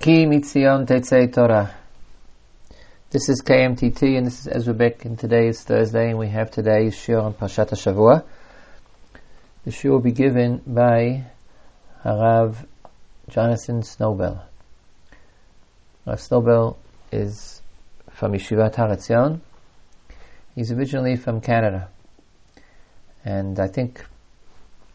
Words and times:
Ki 0.00 0.24
Mitzion 0.24 0.86
Torah. 1.30 1.74
This 3.10 3.28
is 3.28 3.42
KMTT 3.42 4.16
and 4.16 4.26
this 4.26 4.40
is 4.40 4.48
Ezra 4.48 4.72
Bick 4.72 5.04
and 5.04 5.18
today 5.18 5.48
is 5.48 5.62
Thursday 5.62 6.08
and 6.08 6.18
we 6.18 6.28
have 6.28 6.50
today's 6.50 6.94
Shiur 6.94 7.22
on 7.22 7.34
Pashat 7.34 7.68
Shavua. 7.72 8.24
The 9.66 9.70
Shiur 9.70 9.90
will 9.90 10.00
be 10.00 10.12
given 10.12 10.62
by 10.66 11.26
Harav 12.02 12.56
Jonathan 13.28 13.82
Snowbell. 13.82 14.40
Rav 16.06 16.18
Snowbell 16.18 16.78
is 17.12 17.60
from 18.08 18.32
Yeshivat 18.32 18.76
Har 18.76 19.38
He's 20.54 20.72
originally 20.72 21.16
from 21.16 21.42
Canada. 21.42 21.90
And 23.22 23.60
I 23.60 23.66
think 23.66 24.02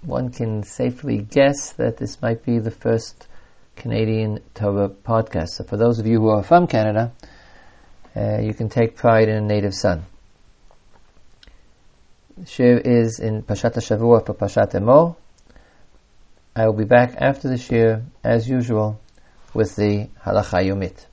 one 0.01 0.31
can 0.31 0.63
safely 0.63 1.19
guess 1.19 1.73
that 1.73 1.97
this 1.97 2.23
might 2.23 2.43
be 2.43 2.57
the 2.57 2.71
first 2.71 3.27
Canadian 3.75 4.39
Torah 4.53 4.89
podcast. 4.89 5.49
So 5.49 5.63
for 5.63 5.77
those 5.77 5.99
of 5.99 6.07
you 6.07 6.19
who 6.19 6.29
are 6.29 6.43
from 6.43 6.67
Canada, 6.67 7.13
uh, 8.15 8.39
you 8.39 8.53
can 8.53 8.69
take 8.69 8.95
pride 8.95 9.29
in 9.29 9.35
a 9.35 9.41
native 9.41 9.73
son. 9.73 10.05
Shiur 12.41 12.81
is 12.85 13.19
in 13.19 13.43
Pashat 13.43 13.75
Shavua 13.75 14.25
for 14.25 14.33
Pashat 14.33 14.73
Emor. 14.73 15.15
I 16.55 16.65
will 16.65 16.73
be 16.73 16.85
back 16.85 17.15
after 17.17 17.47
the 17.47 17.55
Shiur, 17.55 18.03
as 18.23 18.47
usual, 18.47 18.99
with 19.53 19.75
the 19.75 20.09
Halacha 20.23 20.65
Yomit. 20.65 21.05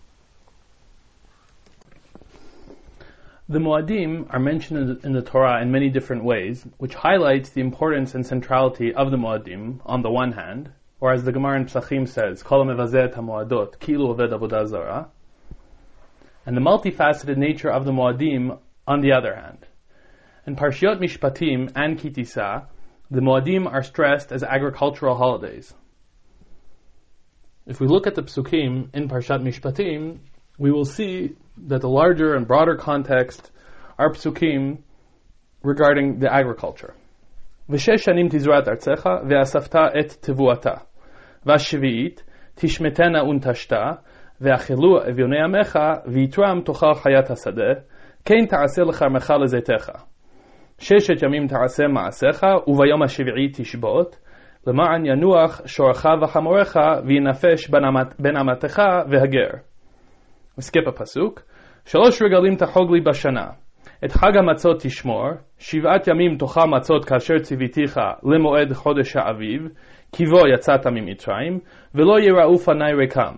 The 3.49 3.59
Moadim 3.59 4.33
are 4.33 4.39
mentioned 4.39 5.05
in 5.05 5.13
the 5.13 5.21
Torah 5.21 5.61
in 5.61 5.71
many 5.71 5.91
different 5.91 6.25
ways, 6.25 6.65
which 6.79 6.95
highlights 6.95 7.51
the 7.51 7.61
importance 7.61 8.15
and 8.15 8.27
centrality 8.27 8.95
of 8.95 9.11
the 9.11 9.17
Moadim 9.17 9.81
on 9.85 10.03
the 10.03 10.11
one 10.11 10.33
hand, 10.33 10.71
or 11.03 11.13
as 11.13 11.25
the 11.25 11.33
Gemara 11.33 11.57
in 11.59 11.67
Psachim 11.67 12.09
says, 12.09 12.45
Kol 12.45 12.65
mevazeh 12.65 13.13
moadot, 13.17 13.77
kilu 13.81 14.15
oved 14.15 14.31
avodah. 14.31 15.09
And 16.47 16.57
the 16.57 16.61
multifaceted 16.61 17.37
nature 17.37 17.71
of 17.71 17.85
the 17.85 17.91
Moadim, 17.91 18.57
on 18.87 19.01
the 19.01 19.11
other 19.11 19.35
hand. 19.35 19.67
In 20.47 20.55
Parshiot 20.55 21.01
Mishpatim 21.01 21.73
and 21.75 21.99
Kitisa, 21.99 22.67
the 23.11 23.21
Moadim 23.21 23.67
are 23.67 23.83
stressed 23.83 24.31
as 24.31 24.45
agricultural 24.45 25.17
holidays. 25.17 25.75
If 27.67 27.81
we 27.81 27.89
look 27.89 28.07
at 28.07 28.15
the 28.15 28.23
Psukim 28.23 28.95
in 28.95 29.09
Parshat 29.09 29.43
Mishpatim, 29.43 30.21
we 30.57 30.71
will 30.71 30.85
see 30.85 31.35
that 31.67 31.81
the 31.81 31.89
larger 31.89 32.37
and 32.37 32.47
broader 32.47 32.77
context 32.77 33.51
are 33.99 34.13
Psukim 34.13 34.79
regarding 35.65 36.21
the 36.21 36.33
agriculture. 36.33 36.95
Vishesh 37.69 38.05
shanim 38.05 38.31
tizrat 38.31 38.69
artzecha 38.69 39.25
ve'asafta 39.25 39.91
et 39.97 40.17
tivuata. 40.23 40.83
והשביעית 41.47 42.25
תשמטנה 42.55 43.25
ונטשתה, 43.25 43.91
ואכלו 44.41 45.03
אביוני 45.11 45.43
עמך, 45.43 45.79
ויתרם 46.07 46.61
תאכל 46.65 46.95
חיית 46.95 47.31
השדה, 47.31 47.73
כן 48.25 48.47
תעשה 48.49 48.83
לכרמך 48.83 49.33
לזיתך. 49.43 49.91
ששת 50.79 51.23
ימים 51.23 51.47
תעשה 51.47 51.87
מעשיך, 51.89 52.43
וביום 52.67 53.03
השביעי 53.03 53.49
תשבות, 53.53 54.19
למען 54.67 55.07
ינוח 55.07 55.61
שורך 55.67 56.07
וחמורך, 56.23 56.77
וינפש 57.07 57.71
בין 58.19 58.37
אמתך 58.37 58.83
והגר. 59.11 59.51
A 60.59 60.91
pasuk. 60.91 61.41
שלוש 61.85 62.23
רגלים 62.23 62.57
תחוג 62.57 62.93
לי 62.93 63.01
בשנה. 63.01 63.47
את 64.05 64.13
חג 64.13 64.37
המצות 64.37 64.77
תשמור, 64.81 65.29
שבעת 65.59 66.09
ימים 66.09 66.37
תאכל 66.39 66.67
מצות 66.77 67.05
כאשר 67.05 67.39
ציוויתיך 67.39 68.01
למועד 68.23 68.73
חודש 68.73 69.17
האביב, 69.17 69.69
כי 70.12 70.26
בו 70.26 70.48
יצאת 70.54 70.88
ממצרים, 70.88 71.60
ולא 71.96 72.20
יראו 72.20 72.58
פני 72.58 72.94
ריקם. 72.94 73.36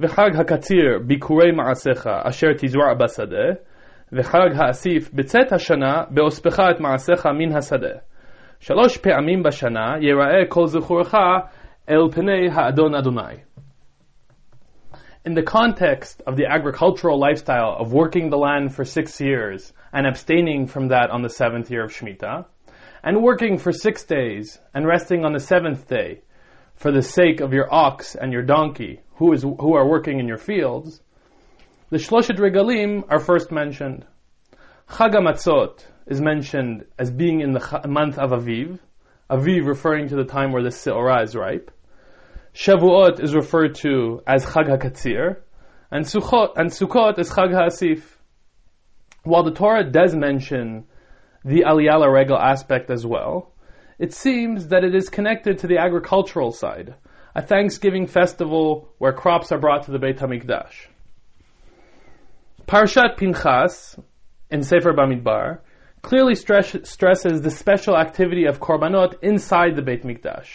וחג 0.00 0.30
הקציר 0.40 0.98
ביקורי 1.06 1.52
מעשיך 1.52 2.06
אשר 2.06 2.48
תזרע 2.58 2.94
בשדה, 2.94 3.60
וחג 4.12 4.48
האסיף 4.56 5.10
בצאת 5.14 5.52
השנה 5.52 6.02
באוספך 6.10 6.60
את 6.60 6.80
מעשיך 6.80 7.26
מן 7.26 7.56
השדה. 7.56 7.98
שלוש 8.60 8.98
פעמים 8.98 9.42
בשנה 9.42 9.94
יראה 10.00 10.46
כל 10.48 10.66
זכורך 10.66 11.14
אל 11.90 12.10
פני 12.14 12.48
האדון 12.52 12.94
אדוני. 12.94 13.34
in 15.24 15.34
the 15.34 15.42
context 15.42 16.22
of 16.26 16.36
the 16.36 16.44
agricultural 16.44 17.18
lifestyle 17.18 17.76
of 17.78 17.92
working 17.92 18.28
the 18.28 18.36
land 18.36 18.74
for 18.74 18.84
six 18.84 19.20
years 19.20 19.72
and 19.92 20.06
abstaining 20.06 20.66
from 20.66 20.88
that 20.88 21.08
on 21.10 21.22
the 21.22 21.30
seventh 21.30 21.70
year 21.70 21.84
of 21.84 21.90
Shemitah, 21.90 22.44
and 23.03 23.23
working 23.23 23.57
for 23.57 23.71
six 23.71 24.03
days 24.03 24.59
and 24.73 24.85
resting 24.85 25.25
on 25.25 25.33
the 25.33 25.39
seventh 25.39 25.87
day 25.87 26.21
for 26.75 26.91
the 26.91 27.01
sake 27.01 27.41
of 27.41 27.53
your 27.53 27.73
ox 27.73 28.15
and 28.15 28.31
your 28.31 28.43
donkey 28.43 29.01
who, 29.15 29.33
is, 29.33 29.41
who 29.41 29.75
are 29.75 29.87
working 29.87 30.19
in 30.19 30.27
your 30.27 30.37
fields, 30.37 31.01
the 31.89 31.97
Shloshet 31.97 32.37
Regalim 32.37 33.03
are 33.09 33.19
first 33.19 33.51
mentioned. 33.51 34.05
Chag 34.89 35.13
Matzot 35.13 35.83
is 36.07 36.21
mentioned 36.21 36.85
as 36.97 37.11
being 37.11 37.41
in 37.41 37.51
the 37.51 37.81
month 37.87 38.17
of 38.17 38.31
Aviv, 38.31 38.79
Aviv 39.29 39.67
referring 39.67 40.09
to 40.09 40.15
the 40.15 40.23
time 40.23 40.51
where 40.51 40.63
the 40.63 40.69
Seorah 40.69 41.23
is 41.23 41.35
ripe. 41.35 41.71
Shavuot 42.53 43.21
is 43.23 43.35
referred 43.35 43.75
to 43.75 44.21
as 44.25 44.45
Chag 44.45 44.67
HaKatzir, 44.67 45.37
and 45.91 46.05
Sukkot, 46.05 46.53
and 46.57 46.69
Sukkot 46.69 47.19
is 47.19 47.29
Chag 47.29 47.51
HaAsif. 47.51 48.03
While 49.23 49.43
the 49.43 49.51
Torah 49.51 49.89
does 49.89 50.15
mention 50.15 50.85
the 51.43 51.63
Aliyah 51.67 52.11
Regel 52.11 52.37
aspect 52.37 52.89
as 52.89 53.05
well, 53.05 53.51
it 53.97 54.13
seems 54.13 54.67
that 54.67 54.83
it 54.83 54.95
is 54.95 55.09
connected 55.09 55.59
to 55.59 55.67
the 55.67 55.77
agricultural 55.77 56.51
side, 56.51 56.95
a 57.35 57.41
Thanksgiving 57.41 58.07
festival 58.07 58.89
where 58.97 59.13
crops 59.13 59.51
are 59.51 59.59
brought 59.59 59.83
to 59.85 59.91
the 59.91 59.99
Beit 59.99 60.17
HaMikdash. 60.17 60.87
Parshat 62.67 63.17
Pinchas 63.17 63.97
in 64.49 64.63
Sefer 64.63 64.93
Bamidbar 64.93 65.59
clearly 66.01 66.35
stress, 66.35 66.75
stresses 66.83 67.41
the 67.41 67.51
special 67.51 67.97
activity 67.97 68.45
of 68.45 68.59
korbanot 68.59 69.21
inside 69.21 69.75
the 69.75 69.81
Beit 69.81 70.03
Mikdash. 70.03 70.47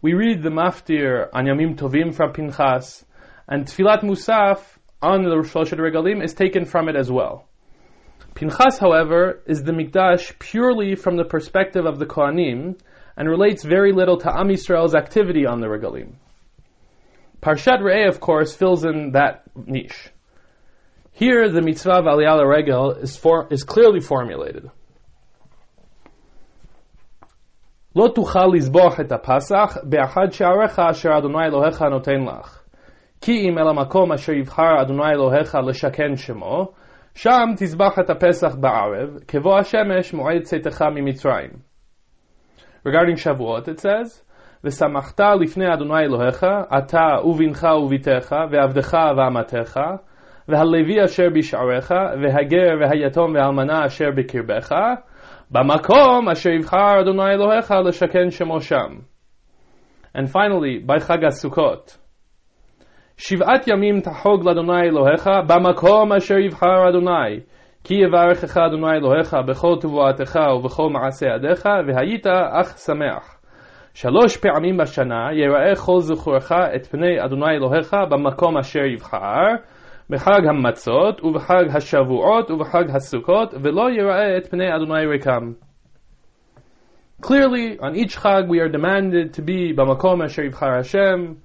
We 0.00 0.14
read 0.14 0.42
the 0.42 0.50
Maftir 0.50 1.28
on 1.32 1.44
Yamim 1.44 1.76
Tovim 1.76 2.14
from 2.14 2.32
Pinchas, 2.32 3.04
and 3.48 3.66
Tfilat 3.66 4.02
Musaf 4.02 4.60
on 5.02 5.22
the 5.22 5.30
Shloshet 5.30 5.78
Regalim 5.78 6.22
is 6.22 6.34
taken 6.34 6.64
from 6.64 6.88
it 6.88 6.96
as 6.96 7.10
well. 7.10 7.46
Pinchas, 8.35 8.77
however, 8.79 9.41
is 9.45 9.63
the 9.63 9.71
Mikdash 9.71 10.39
purely 10.39 10.95
from 10.95 11.17
the 11.17 11.25
perspective 11.25 11.85
of 11.85 11.99
the 11.99 12.05
Kohanim 12.05 12.79
and 13.17 13.27
relates 13.27 13.63
very 13.63 13.91
little 13.91 14.17
to 14.17 14.29
Am 14.29 14.47
Yisrael's 14.47 14.95
activity 14.95 15.45
on 15.45 15.59
the 15.59 15.67
Regalim. 15.67 16.13
Parshat 17.41 17.81
Re'eh, 17.81 18.07
of 18.07 18.19
course, 18.19 18.55
fills 18.55 18.85
in 18.85 19.11
that 19.11 19.43
niche. 19.55 20.09
Here, 21.11 21.51
the 21.51 21.61
mitzvah 21.61 21.99
of 21.99 22.05
Aliyah 22.05 22.47
Regel 22.47 22.91
is, 22.91 23.17
for, 23.17 23.47
is 23.51 23.63
clearly 23.63 23.99
formulated. 23.99 24.69
לא 27.95 28.07
תוכל 28.15 28.47
לזבוח 28.53 28.99
את 28.99 29.11
הפסח 29.11 29.77
באחד 29.83 30.31
שעריך 30.31 30.79
אשר 30.79 31.17
אדוני 31.17 31.45
אלוהיך 31.45 31.81
נותן 31.81 32.23
לך. 32.23 32.63
כי 33.21 33.49
אם 33.49 33.57
אל 33.57 33.67
המקום 33.67 34.11
אשר 34.11 34.31
יבחר 34.31 34.81
אדוני 34.81 35.11
אלוהיך 35.11 35.57
לשכן 35.67 36.15
שמו, 36.15 36.71
שם 37.15 37.49
תזבח 37.57 37.99
את 37.99 38.09
הפסח 38.09 38.55
בערב, 38.55 39.09
כבוא 39.27 39.57
השמש 39.57 40.13
מועד 40.13 40.41
צאתך 40.41 40.81
ממצרים. 40.81 41.49
Regarding 42.87 43.17
Shavuot 43.17 43.67
it 43.67 43.79
says, 43.79 44.23
ושמחת 44.63 45.19
לפני 45.41 45.73
אדוני 45.73 45.99
אלוהיך, 45.99 46.45
אתה 46.77 47.07
ובנך 47.23 47.67
וביתך, 47.83 48.35
ועבדך 48.51 48.97
ואמתך, 49.17 49.79
והלוי 50.47 51.05
אשר 51.05 51.29
בשעריך, 51.35 51.91
והגר 52.21 52.69
והיתום 52.79 53.33
והאלמנה 53.33 53.85
אשר 53.85 54.09
בקרבך, 54.17 54.71
במקום 55.51 56.29
אשר 56.31 56.49
יבחר 56.49 57.01
אדוני 57.01 57.31
אלוהיך 57.31 57.71
לשכן 57.85 58.31
שמו 58.31 58.61
שם. 58.61 58.95
And 60.17 60.27
finally, 60.27 60.87
by 60.87 60.99
חג 60.99 61.23
הסוכות. 61.27 61.97
שבעת 63.16 63.68
ימים 63.68 64.00
תחוג 64.00 64.44
לאדוני 64.44 64.82
אלוהיך 64.82 65.30
במקום 65.46 66.12
אשר 66.12 66.38
יבחר 66.38 66.88
אדוני. 66.88 67.40
כי 67.84 67.94
יברכך 67.94 68.56
אדוני 68.56 68.96
אלוהיך 68.96 69.36
בכל 69.48 69.74
תבואתך 69.80 70.38
ובכל 70.56 70.90
מעשה 70.90 71.26
ידיך, 71.26 71.66
והיית 71.86 72.26
אך 72.52 72.78
שמח. 72.78 73.40
שלוש 73.94 74.36
פעמים 74.36 74.76
בשנה 74.76 75.28
יראה 75.32 75.76
כל 75.76 76.00
זכורך 76.00 76.52
את 76.52 76.86
פני 76.86 77.24
אדוני 77.24 77.50
אלוהיך 77.56 77.96
במקום 78.10 78.58
אשר 78.58 78.84
יבחר, 78.84 79.42
בחג 80.10 80.46
המצות 80.48 81.24
ובחג 81.24 81.64
השבועות 81.76 82.50
ובחג 82.50 82.84
הסוכות, 82.94 83.54
ולא 83.62 83.90
יראה 83.90 84.36
את 84.36 84.46
פני 84.50 84.76
אדוני 84.76 85.06
ריקם. 85.06 85.52
Clearly, 87.22 87.78
on 87.80 87.94
each 87.94 88.16
chag 88.16 88.48
we 88.48 88.58
are 88.58 88.68
demanded 88.68 89.32
to 89.34 89.40
be 89.40 89.72
b'makom 89.72 90.22
asher 90.24 90.42
yivchar 90.42 90.76
Hashem. 90.76 91.38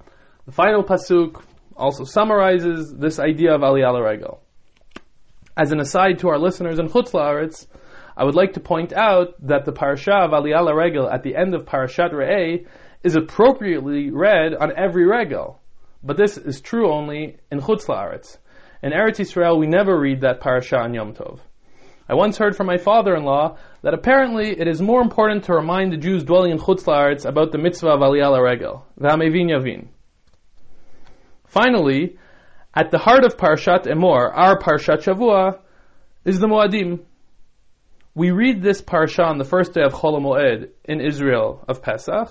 The 0.46 0.52
final 0.52 0.84
pasuk 0.84 1.42
also 1.80 2.04
summarizes 2.04 2.94
this 2.94 3.20
idea 3.20 3.56
of 3.56 3.62
Aliyah 3.62 4.04
Regel. 4.04 4.42
As 5.58 5.72
an 5.72 5.80
aside 5.80 6.20
to 6.20 6.30
our 6.30 6.38
listeners 6.38 6.78
in 6.78 6.90
Chutz 6.90 7.12
La'aretz, 7.12 7.68
I 8.16 8.26
would 8.26 8.36
like 8.36 8.54
to 8.54 8.60
point 8.60 8.92
out 8.94 9.36
that 9.48 9.66
the 9.66 9.72
parasha 9.72 10.14
of 10.14 10.32
Aliyah 10.32 10.76
Regel 10.76 11.10
at 11.10 11.24
the 11.24 11.36
end 11.36 11.56
of 11.56 11.66
Parashat 11.66 12.12
Re'eh 12.12 12.66
is 13.04 13.16
appropriately 13.16 14.12
read 14.12 14.54
on 14.54 14.74
every 14.76 15.06
regel. 15.06 15.62
but 16.04 16.18
this 16.18 16.38
is 16.38 16.62
true 16.62 16.92
only 16.92 17.38
in 17.52 17.60
Chutz 17.60 17.86
La'aretz. 17.86 18.38
In 18.82 18.92
Eretz 18.92 19.20
Yisrael, 19.20 19.60
we 19.60 19.68
never 19.68 19.98
read 20.00 20.22
that 20.22 20.40
parasha 20.40 20.78
on 20.78 20.94
Yom 20.94 21.14
Tov. 21.14 21.40
I 22.08 22.16
once 22.16 22.38
heard 22.38 22.56
from 22.56 22.68
my 22.68 22.78
father-in-law 22.78 23.58
that 23.84 23.94
apparently 23.94 24.50
it 24.60 24.68
is 24.68 24.82
more 24.82 25.02
important 25.02 25.44
to 25.46 25.54
remind 25.54 25.92
the 25.92 25.98
Jews 25.98 26.24
dwelling 26.24 26.52
in 26.52 26.58
Chutz 26.58 26.84
La'aretz 26.86 27.26
about 27.26 27.52
the 27.52 27.58
mitzvah 27.58 27.90
of 27.90 28.00
Aliyah 28.00 28.42
Regel, 28.42 28.86
V'hamevin 29.00 29.50
Yavin. 29.52 29.88
Finally, 31.50 32.18
at 32.76 32.92
the 32.92 33.00
heart 33.00 33.26
of 33.26 33.36
Parshat 33.36 33.86
Emor, 33.86 34.32
our 34.32 34.58
Parshat 34.60 35.02
Shavua, 35.04 35.60
is 36.24 36.40
the 36.40 36.48
Moadim. 36.48 37.00
We 38.14 38.30
read 38.30 38.62
this 38.62 38.82
parasha 38.82 39.24
on 39.24 39.40
the 39.40 39.44
first 39.44 39.74
day 39.74 39.82
of 39.82 39.94
Chol 39.94 40.22
Moed 40.22 40.70
in 40.86 41.02
Israel 41.02 41.66
of 41.68 41.82
Pesach, 41.82 42.30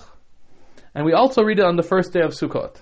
and 0.95 1.05
we 1.05 1.11
also 1.11 1.43
read 1.43 1.59
it 1.59 1.65
on 1.65 1.75
the 1.75 1.83
first 1.83 2.13
day 2.13 2.21
of 2.21 2.31
Sukkot. 2.31 2.77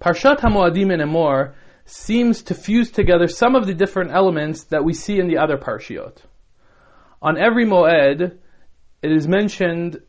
Parshat 0.00 0.38
HaMoadim 0.38 0.92
in 0.92 1.00
Emor 1.00 1.54
seems 1.84 2.42
to 2.44 2.54
fuse 2.54 2.92
together 2.92 3.26
some 3.26 3.56
of 3.56 3.66
the 3.66 3.74
different 3.74 4.12
elements 4.12 4.64
that 4.64 4.84
we 4.84 4.92
see 4.92 5.18
in 5.18 5.26
the 5.26 5.38
other 5.38 5.56
parshiot. 5.56 6.18
On 7.20 7.36
every 7.36 7.66
Moed, 7.66 8.38
it 9.02 9.12
is 9.12 9.26
mentioned, 9.26 10.00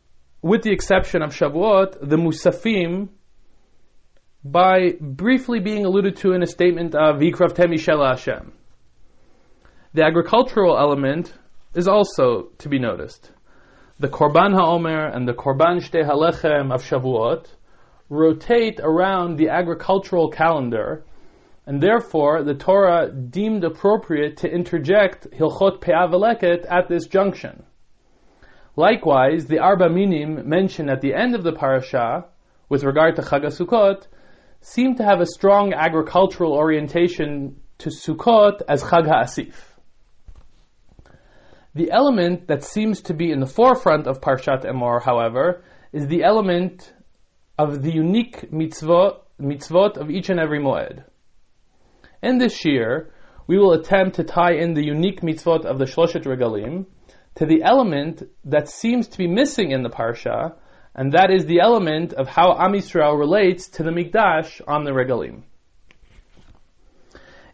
with 0.43 0.61
the 0.61 0.71
exception 0.71 1.23
of 1.23 1.31
Shavuot, 1.31 2.07
the 2.07 2.17
Musafim, 2.17 3.09
by 4.43 4.93
briefly 5.01 5.59
being 5.59 5.85
alluded 5.85 6.15
to 6.17 6.31
in 6.31 6.41
a 6.41 6.47
statement 6.47 6.95
of 6.95 7.17
Vikravtemi 7.17 7.75
Shela 7.75 8.11
Hashem. 8.11 8.53
The 9.93 10.03
agricultural 10.03 10.77
element 10.77 11.33
is 11.73 11.87
also 11.87 12.49
to 12.59 12.69
be 12.69 12.79
noticed. 12.79 13.31
The 13.99 14.07
Korban 14.07 14.53
HaOmer 14.53 15.13
and 15.13 15.27
the 15.27 15.33
Korban 15.33 15.81
Shtei 15.81 16.07
Halechem 16.07 16.73
of 16.73 16.83
Shavuot 16.83 17.47
rotate 18.09 18.79
around 18.81 19.35
the 19.35 19.49
agricultural 19.49 20.29
calendar, 20.29 21.03
and 21.65 21.81
therefore 21.81 22.43
the 22.43 22.55
Torah 22.55 23.11
deemed 23.11 23.65
appropriate 23.65 24.37
to 24.37 24.49
interject 24.49 25.27
Hilchot 25.31 25.81
Pe'aveleket 25.81 26.65
at 26.69 26.87
this 26.87 27.07
junction. 27.07 27.63
Likewise, 28.77 29.47
the 29.47 29.59
Arba 29.59 29.89
Minim 29.89 30.47
mentioned 30.47 30.89
at 30.89 31.01
the 31.01 31.13
end 31.13 31.35
of 31.35 31.43
the 31.43 31.51
parasha, 31.51 32.25
with 32.69 32.85
regard 32.85 33.17
to 33.17 33.21
Chag 33.21 33.43
seem 34.61 34.95
to 34.95 35.03
have 35.03 35.21
a 35.21 35.25
strong 35.25 35.73
agricultural 35.73 36.53
orientation 36.53 37.59
to 37.79 37.89
Sukkot 37.89 38.61
as 38.67 38.83
Chag 38.83 39.07
HaAsif. 39.07 39.53
The 41.75 41.91
element 41.91 42.47
that 42.47 42.63
seems 42.63 43.01
to 43.03 43.13
be 43.13 43.31
in 43.31 43.39
the 43.39 43.45
forefront 43.45 44.07
of 44.07 44.21
Parshat 44.21 44.65
Emor, 44.65 45.01
however, 45.01 45.63
is 45.93 46.07
the 46.07 46.23
element 46.23 46.93
of 47.57 47.81
the 47.81 47.91
unique 47.91 48.51
mitzvot, 48.51 49.19
mitzvot 49.39 49.97
of 49.97 50.09
each 50.09 50.29
and 50.29 50.39
every 50.39 50.59
moed. 50.59 51.03
In 52.21 52.37
this 52.37 52.65
year, 52.65 53.13
we 53.47 53.57
will 53.57 53.73
attempt 53.73 54.17
to 54.17 54.23
tie 54.23 54.53
in 54.53 54.73
the 54.73 54.83
unique 54.83 55.21
mitzvot 55.21 55.65
of 55.65 55.79
the 55.79 55.85
Shloshet 55.85 56.25
Regalim 56.25 56.85
to 57.35 57.45
the 57.45 57.63
element 57.63 58.23
that 58.45 58.67
seems 58.67 59.07
to 59.07 59.17
be 59.17 59.27
missing 59.27 59.71
in 59.71 59.83
the 59.83 59.89
Parsha, 59.89 60.55
and 60.95 61.13
that 61.13 61.31
is 61.31 61.45
the 61.45 61.59
element 61.59 62.13
of 62.13 62.27
how 62.27 62.57
Am 62.57 62.73
Yisrael 62.73 63.17
relates 63.17 63.67
to 63.69 63.83
the 63.83 63.91
Mikdash 63.91 64.61
on 64.67 64.83
the 64.83 64.91
Regalim. 64.91 65.43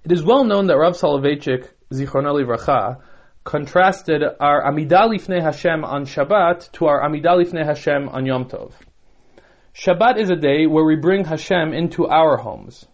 It 0.04 0.12
is 0.12 0.24
well 0.24 0.44
known 0.44 0.68
that 0.68 0.78
Rav 0.78 0.94
Soloveitchik, 0.94 1.68
Zichrono 1.92 2.34
Livracha, 2.34 3.02
contrasted 3.44 4.24
our 4.40 4.64
Amidah 4.64 5.10
Lifnei 5.10 5.42
Hashem 5.42 5.84
on 5.84 6.06
Shabbat 6.06 6.72
to 6.74 6.86
our 6.86 7.02
Amidah 7.02 7.44
Lifnei 7.44 7.66
Hashem 7.66 8.10
on 8.10 8.26
Yom 8.26 8.46
Tov. 8.46 8.72
Shabbat 9.74 10.18
is 10.18 10.30
a 10.30 10.36
day 10.36 10.68
where 10.68 10.86
we 10.86 10.96
bring 10.96 11.26
Hashem 11.26 11.74
into 11.74 12.08
our 12.08 12.38
homes, 12.38 12.86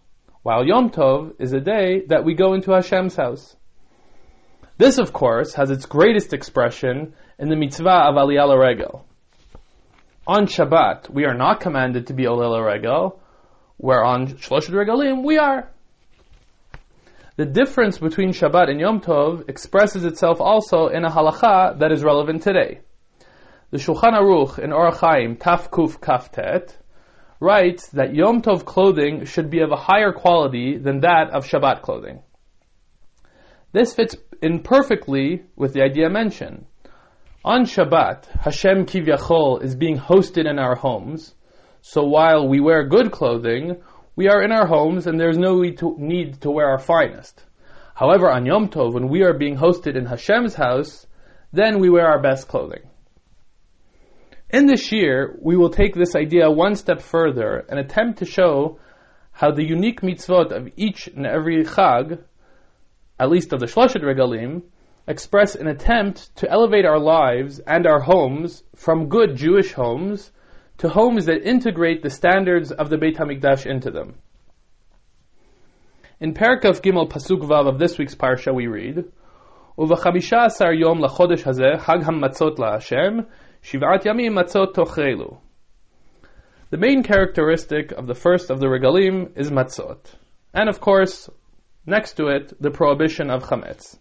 while 0.42 0.66
Yom 0.66 0.90
Tov 0.90 1.34
is 1.38 1.52
a 1.52 1.60
day 1.60 2.02
that 2.08 2.24
we 2.24 2.34
go 2.34 2.54
into 2.54 2.72
Hashem's 2.72 3.14
house. 3.14 3.56
This, 4.78 4.98
of 4.98 5.12
course, 5.12 5.54
has 5.54 5.70
its 5.70 5.86
greatest 5.86 6.32
expression 6.32 7.14
in 7.38 7.48
the 7.48 7.56
mitzvah 7.56 8.08
of 8.08 8.16
Aliyah 8.16 8.58
Regel. 8.58 9.06
On 10.24 10.46
Shabbat, 10.46 11.10
we 11.10 11.24
are 11.24 11.34
not 11.34 11.58
commanded 11.58 12.06
to 12.06 12.14
be 12.14 12.26
Olel 12.26 12.64
Regel, 12.64 13.20
where 13.76 14.04
on 14.04 14.28
Shloshet 14.28 14.70
Regalim, 14.70 15.24
we 15.24 15.36
are. 15.36 15.68
The 17.34 17.44
difference 17.44 17.98
between 17.98 18.30
Shabbat 18.30 18.70
and 18.70 18.78
Yom 18.78 19.00
Tov 19.00 19.48
expresses 19.48 20.04
itself 20.04 20.40
also 20.40 20.86
in 20.86 21.04
a 21.04 21.10
halacha 21.10 21.80
that 21.80 21.90
is 21.90 22.04
relevant 22.04 22.44
today. 22.44 22.82
The 23.72 23.78
Shulchan 23.78 24.12
Aruch 24.12 24.60
in 24.60 24.70
Orach 24.70 25.00
Chaim 25.00 25.34
Taf 25.34 25.70
Kuf 25.70 25.98
Kaftet 25.98 26.72
writes 27.40 27.88
that 27.88 28.14
Yom 28.14 28.42
Tov 28.42 28.64
clothing 28.64 29.24
should 29.24 29.50
be 29.50 29.58
of 29.58 29.72
a 29.72 29.76
higher 29.76 30.12
quality 30.12 30.78
than 30.78 31.00
that 31.00 31.30
of 31.30 31.46
Shabbat 31.46 31.82
clothing. 31.82 32.22
This 33.72 33.92
fits 33.92 34.14
in 34.40 34.62
perfectly 34.62 35.42
with 35.56 35.72
the 35.72 35.82
idea 35.82 36.08
mentioned. 36.08 36.66
On 37.44 37.64
Shabbat, 37.64 38.26
Hashem 38.40 38.86
Kivyachol 38.86 39.64
is 39.64 39.74
being 39.74 39.98
hosted 39.98 40.48
in 40.48 40.60
our 40.60 40.76
homes, 40.76 41.34
so 41.80 42.04
while 42.04 42.46
we 42.46 42.60
wear 42.60 42.86
good 42.86 43.10
clothing, 43.10 43.82
we 44.14 44.28
are 44.28 44.44
in 44.44 44.52
our 44.52 44.64
homes 44.64 45.08
and 45.08 45.18
there's 45.18 45.38
no 45.38 45.60
need 45.60 46.40
to 46.42 46.50
wear 46.52 46.68
our 46.68 46.78
finest. 46.78 47.42
However, 47.96 48.30
on 48.30 48.46
Yom 48.46 48.68
Tov, 48.68 48.92
when 48.92 49.08
we 49.08 49.24
are 49.24 49.36
being 49.36 49.56
hosted 49.56 49.96
in 49.96 50.06
Hashem's 50.06 50.54
house, 50.54 51.04
then 51.52 51.80
we 51.80 51.90
wear 51.90 52.06
our 52.06 52.22
best 52.22 52.46
clothing. 52.46 52.88
In 54.50 54.66
this 54.66 54.92
year, 54.92 55.36
we 55.42 55.56
will 55.56 55.70
take 55.70 55.96
this 55.96 56.14
idea 56.14 56.48
one 56.48 56.76
step 56.76 57.02
further 57.02 57.66
and 57.68 57.80
attempt 57.80 58.20
to 58.20 58.24
show 58.24 58.78
how 59.32 59.50
the 59.50 59.66
unique 59.66 60.00
mitzvot 60.02 60.52
of 60.52 60.68
each 60.76 61.08
and 61.08 61.26
every 61.26 61.64
Chag, 61.64 62.22
at 63.18 63.30
least 63.30 63.52
of 63.52 63.58
the 63.58 63.66
Shloshet 63.66 64.04
Regalim, 64.04 64.62
express 65.06 65.54
an 65.54 65.66
attempt 65.66 66.34
to 66.36 66.50
elevate 66.50 66.84
our 66.84 66.98
lives 66.98 67.58
and 67.58 67.86
our 67.86 68.00
homes 68.00 68.62
from 68.76 69.08
good 69.08 69.36
Jewish 69.36 69.72
homes 69.72 70.30
to 70.78 70.88
homes 70.88 71.26
that 71.26 71.48
integrate 71.48 72.02
the 72.02 72.10
standards 72.10 72.72
of 72.72 72.88
the 72.88 72.98
Beit 72.98 73.16
HaMikdash 73.16 73.66
into 73.66 73.90
them. 73.90 74.14
In 76.20 76.34
Perikav 76.34 76.80
Gimel 76.82 77.08
Pasuk 77.08 77.40
Vav 77.40 77.68
of 77.68 77.78
this 77.78 77.98
week's 77.98 78.14
Parsha 78.14 78.54
we 78.54 78.66
read. 78.68 79.04
The 86.70 86.78
main 86.78 87.02
characteristic 87.02 87.92
of 87.92 88.06
the 88.06 88.14
first 88.14 88.50
of 88.50 88.60
the 88.60 88.66
regalim 88.66 89.36
is 89.36 89.50
matzot, 89.50 89.98
and 90.54 90.68
of 90.68 90.80
course, 90.80 91.28
next 91.86 92.14
to 92.14 92.28
it, 92.28 92.60
the 92.62 92.70
prohibition 92.70 93.30
of 93.30 93.44
chametz. 93.44 93.98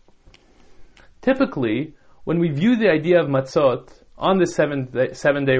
Typically, 1.21 1.93
when 2.23 2.39
we 2.39 2.49
view 2.49 2.75
the 2.75 2.89
idea 2.89 3.21
of 3.21 3.27
matzot 3.27 3.89
on 4.17 4.39
the 4.39 4.47
seven 4.47 4.85
day, 4.85 5.13
seven 5.13 5.45
day 5.45 5.59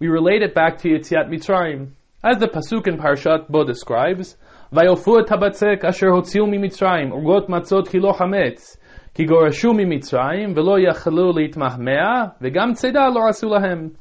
we 0.00 0.08
relate 0.08 0.42
it 0.42 0.52
back 0.52 0.78
to 0.78 0.88
Yetziat 0.88 1.28
Mitzrayim. 1.28 1.90
As 2.24 2.38
the 2.38 2.48
Pasuk 2.48 2.88
in 2.88 2.98
Parshat 2.98 3.48
Bo 3.48 3.64
describes, 3.64 4.36
Vayofu 4.72 5.24
tabatzek 5.26 5.84
asher 5.84 6.10
hotziu 6.10 6.50
mi 6.50 6.58
Mitzrayim, 6.58 7.12
urgot 7.12 7.48
matzot 7.48 7.88
ki 7.88 8.00
lo 8.00 8.12
hametz, 8.12 8.76
ki 9.14 9.26
gorashu 9.26 9.72
mi 9.76 9.84
Mitzrayim, 9.84 10.56
velo 10.56 10.76
yachelu 10.76 11.32
leitmahmea, 11.32 12.40
vegam 12.40 12.72
tzeda 12.72 13.14
lo 13.14 13.22
asu 13.28 13.48
lahem. 13.48 13.94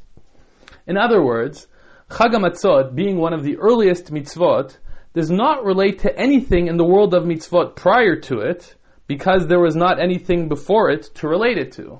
In 0.88 0.98
other 0.98 1.24
words, 1.24 1.68
Chag 2.10 2.34
HaMatzot, 2.34 2.96
being 2.96 3.18
one 3.18 3.34
of 3.34 3.44
the 3.44 3.58
earliest 3.58 4.12
mitzvot, 4.12 4.78
does 5.14 5.30
not 5.30 5.64
relate 5.64 6.00
to 6.00 6.20
anything 6.20 6.68
in 6.68 6.78
the 6.78 6.84
world 6.84 7.14
of 7.14 7.24
mitzvot 7.24 7.76
prior 7.76 8.16
to 8.22 8.40
it, 8.40 8.76
because 9.08 9.48
there 9.48 9.60
was 9.60 9.76
not 9.76 10.00
anything 10.00 10.48
before 10.48 10.90
it 10.90 11.04
to 11.16 11.28
relate 11.28 11.58
it 11.58 11.74
to. 11.74 12.00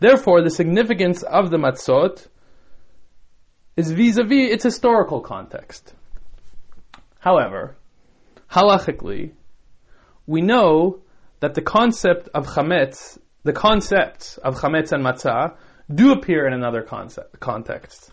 Therefore, 0.00 0.42
the 0.42 0.50
significance 0.50 1.22
of 1.22 1.50
the 1.50 1.56
matzot 1.56 2.26
is 3.76 3.90
vis-a-vis 3.90 4.52
its 4.52 4.64
historical 4.64 5.20
context. 5.20 5.94
However, 7.18 7.76
halachically, 8.50 9.32
we 10.26 10.40
know 10.40 11.00
that 11.40 11.54
the 11.54 11.62
concept 11.62 12.28
of 12.34 12.46
chametz, 12.46 13.18
the 13.44 13.52
concepts 13.52 14.36
of 14.38 14.56
chametz 14.56 14.92
and 14.92 15.04
matzah, 15.04 15.56
do 15.92 16.12
appear 16.12 16.46
in 16.46 16.52
another 16.52 16.82
concept, 16.82 17.40
context. 17.40 18.10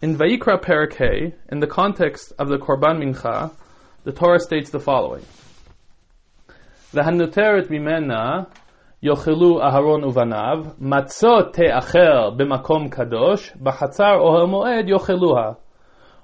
In 0.00 0.16
Vayikra 0.16 0.60
Perak 0.60 1.00
in 1.00 1.60
the 1.60 1.66
context 1.66 2.32
of 2.38 2.48
the 2.48 2.56
Korban 2.56 3.02
Mincha, 3.02 3.52
the 4.04 4.12
Torah 4.12 4.40
states 4.40 4.70
the 4.70 4.80
following: 4.80 5.24
"V'hanuteret 6.92 7.70
mimena 7.70 8.48
yochelu 9.02 9.62
Aharon 9.66 10.04
uvanav 10.04 10.76
matzot 10.78 11.54
te'acher 11.54 12.36
b'makom 12.36 12.90
kadosh 12.90 13.50
b'chatzar 13.56 14.20
ohel 14.20 14.46
moed 14.46 14.86
yocheluha 14.90 15.56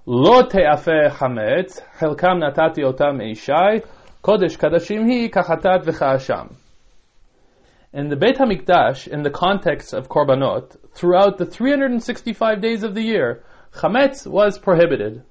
lo 0.04 0.42
te'afer 0.42 1.08
chametz 1.08 1.80
chelkam 1.98 2.42
natati 2.42 2.84
otam 2.84 3.16
eishai 3.18 3.82
kodesh 4.22 4.58
kadashim 4.58 5.08
hi 5.10 5.30
kachatat 5.30 5.84
v'cha'asham." 5.86 6.52
In 7.94 8.10
the 8.10 8.16
Beit 8.16 8.36
HaMikdash, 8.36 9.08
in 9.08 9.22
the 9.22 9.30
context 9.30 9.94
of 9.94 10.10
Korbanot, 10.10 10.76
throughout 10.92 11.38
the 11.38 11.46
365 11.46 12.60
days 12.60 12.82
of 12.82 12.94
the 12.94 13.00
year, 13.00 13.42
Chametz 13.72 14.26
was 14.26 14.58
prohibited. 14.58 15.22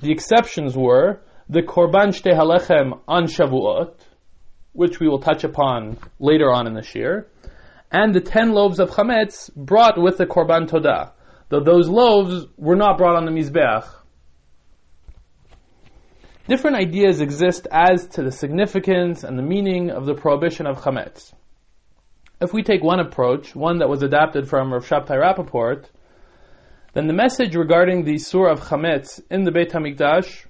The 0.00 0.12
exceptions 0.12 0.74
were 0.74 1.20
the 1.50 1.60
Korban 1.60 2.08
Shtei 2.16 2.32
Halechem 2.32 2.98
on 3.06 3.26
Shavuot, 3.26 3.92
which 4.74 5.00
we 5.00 5.08
will 5.08 5.20
touch 5.20 5.44
upon 5.44 5.96
later 6.18 6.52
on 6.52 6.66
in 6.66 6.74
the 6.74 6.86
year, 6.94 7.28
and 7.90 8.12
the 8.14 8.20
ten 8.20 8.52
loaves 8.52 8.80
of 8.80 8.90
Chametz 8.90 9.50
brought 9.54 9.96
with 9.96 10.18
the 10.18 10.26
Korban 10.26 10.68
Todah, 10.68 11.12
though 11.48 11.62
those 11.62 11.88
loaves 11.88 12.46
were 12.56 12.76
not 12.76 12.98
brought 12.98 13.16
on 13.16 13.24
the 13.24 13.30
Mizbeach. 13.30 13.88
Different 16.48 16.76
ideas 16.76 17.20
exist 17.20 17.66
as 17.70 18.06
to 18.08 18.22
the 18.22 18.32
significance 18.32 19.24
and 19.24 19.38
the 19.38 19.42
meaning 19.42 19.90
of 19.90 20.04
the 20.04 20.14
prohibition 20.14 20.66
of 20.66 20.78
Chametz. 20.78 21.32
If 22.40 22.52
we 22.52 22.62
take 22.62 22.82
one 22.82 23.00
approach, 23.00 23.54
one 23.54 23.78
that 23.78 23.88
was 23.88 24.02
adapted 24.02 24.48
from 24.48 24.72
Rav 24.72 24.86
Shabtai 24.86 25.16
Rappaport, 25.22 25.86
then 26.94 27.06
the 27.06 27.14
message 27.14 27.54
regarding 27.54 28.04
the 28.04 28.18
Surah 28.18 28.52
of 28.52 28.60
Chametz 28.60 29.22
in 29.30 29.44
the 29.44 29.52
Beit 29.52 29.70
HaMikdash 29.70 30.46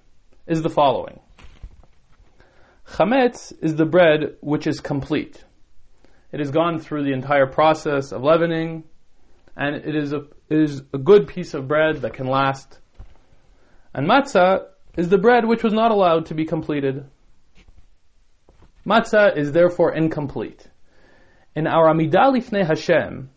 is 0.46 0.62
the 0.62 0.70
following. 0.70 1.20
Chametz 2.86 3.52
is 3.60 3.76
the 3.76 3.86
bread 3.86 4.36
which 4.40 4.66
is 4.66 4.80
complete. 4.80 5.44
It 6.30 6.40
has 6.40 6.50
gone 6.50 6.78
through 6.78 7.04
the 7.04 7.12
entire 7.12 7.46
process 7.46 8.12
of 8.12 8.22
leavening, 8.22 8.84
and 9.56 9.76
it 9.76 9.96
is 9.96 10.12
a, 10.12 10.26
it 10.48 10.58
is 10.58 10.82
a 10.92 10.98
good 10.98 11.26
piece 11.28 11.54
of 11.54 11.66
bread 11.68 12.02
that 12.02 12.14
can 12.14 12.26
last. 12.26 12.78
And 13.94 14.08
matzah 14.08 14.66
is 14.96 15.08
the 15.08 15.18
bread 15.18 15.44
which 15.46 15.62
was 15.62 15.72
not 15.72 15.90
allowed 15.90 16.26
to 16.26 16.34
be 16.34 16.44
completed. 16.44 17.04
Matzah 18.86 19.36
is 19.36 19.52
therefore 19.52 19.94
incomplete. 19.94 20.68
In 21.56 21.66
our 21.66 21.92
Amidah 21.92 22.36
Lifnei 22.36 22.66
Hashem, 22.66 23.30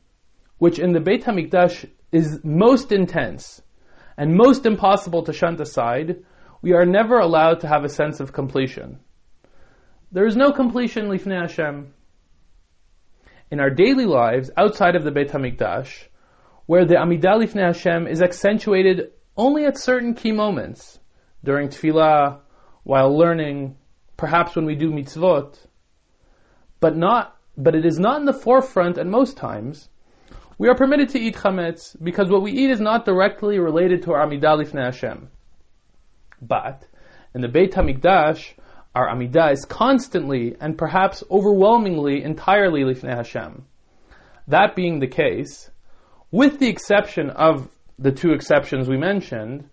which 0.58 0.80
in 0.80 0.92
the 0.92 1.00
Beit 1.00 1.24
HaMikdash 1.24 1.90
is 2.12 2.42
most 2.44 2.92
intense 2.92 3.62
and 4.18 4.36
most 4.36 4.66
impossible 4.66 5.24
to 5.24 5.34
shunt 5.34 5.62
aside, 5.62 6.24
we 6.62 6.74
are 6.74 6.86
never 6.86 7.20
allowed 7.20 7.62
to 7.62 7.68
have 7.68 7.84
a 7.84 7.90
sense 7.90 8.20
of 8.20 8.34
completion. 8.34 9.00
There 10.10 10.26
is 10.26 10.38
no 10.38 10.54
completion 10.54 11.10
lifnei 11.10 11.42
Hashem. 11.42 11.94
In 13.52 13.60
our 13.60 13.70
daily 13.70 14.06
lives, 14.06 14.50
outside 14.56 14.96
of 14.96 15.04
the 15.04 15.12
Beit 15.12 15.32
HaMikdash, 15.32 16.08
where 16.66 16.86
the 16.86 16.96
Amidah 16.96 17.44
lifnei 17.44 17.68
Hashem 17.68 18.08
is 18.08 18.22
accentuated 18.22 19.12
only 19.36 19.66
at 19.66 19.78
certain 19.78 20.14
key 20.14 20.32
moments, 20.32 20.98
during 21.44 21.68
tefillah, 21.68 22.40
while 22.84 23.18
learning, 23.18 23.76
perhaps 24.16 24.56
when 24.56 24.66
we 24.66 24.76
do 24.76 24.92
mitzvot, 24.92 25.58
but 26.80 26.96
not, 26.96 27.38
but 27.58 27.76
it 27.76 27.86
is 27.86 28.00
not 28.00 28.20
in 28.22 28.26
the 28.26 28.34
forefront 28.34 28.98
at 28.98 29.06
most 29.06 29.36
times, 29.36 29.90
we 30.58 30.70
are 30.70 30.76
permitted 30.76 31.10
to 31.10 31.20
eat 31.20 31.36
chametz 31.36 32.02
because 32.02 32.30
what 32.30 32.42
we 32.42 32.54
eat 32.54 32.70
is 32.70 32.80
not 32.80 33.04
directly 33.04 33.60
related 33.60 34.04
to 34.04 34.14
our 34.14 34.26
Amidah 34.26 34.64
lifnei 34.64 34.86
Hashem. 34.86 35.28
But 36.42 36.86
in 37.36 37.42
the 37.42 37.50
Beit 37.50 37.74
HaMikdash, 37.74 38.54
our 38.98 39.08
Amidah 39.10 39.54
is 39.54 39.64
constantly 39.64 40.56
and 40.60 40.76
perhaps 40.76 41.24
overwhelmingly 41.30 42.24
entirely 42.24 42.82
Lifnei 42.82 43.16
Hashem. 43.16 43.64
That 44.48 44.76
being 44.76 45.00
the 45.00 45.08
case, 45.08 45.70
with 46.32 46.58
the 46.58 46.68
exception 46.68 47.30
of 47.30 47.70
the 48.00 48.12
two 48.12 48.32
exceptions 48.32 48.90
we 48.90 48.98
mentioned, 48.98 49.70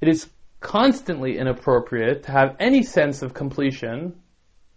it 0.00 0.06
is 0.06 0.28
constantly 0.60 1.38
inappropriate 1.38 2.22
to 2.22 2.30
have 2.30 2.54
any 2.60 2.84
sense 2.84 3.22
of 3.22 3.34
completion, 3.34 4.14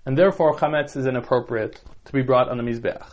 and 0.03 0.17
therefore 0.17 0.55
chametz 0.55 0.97
is 0.97 1.05
inappropriate 1.05 1.79
to 2.05 2.11
be 2.11 2.23
brought 2.23 2.49
on 2.49 2.57
the 2.57 2.63
mizbeach. 2.63 3.05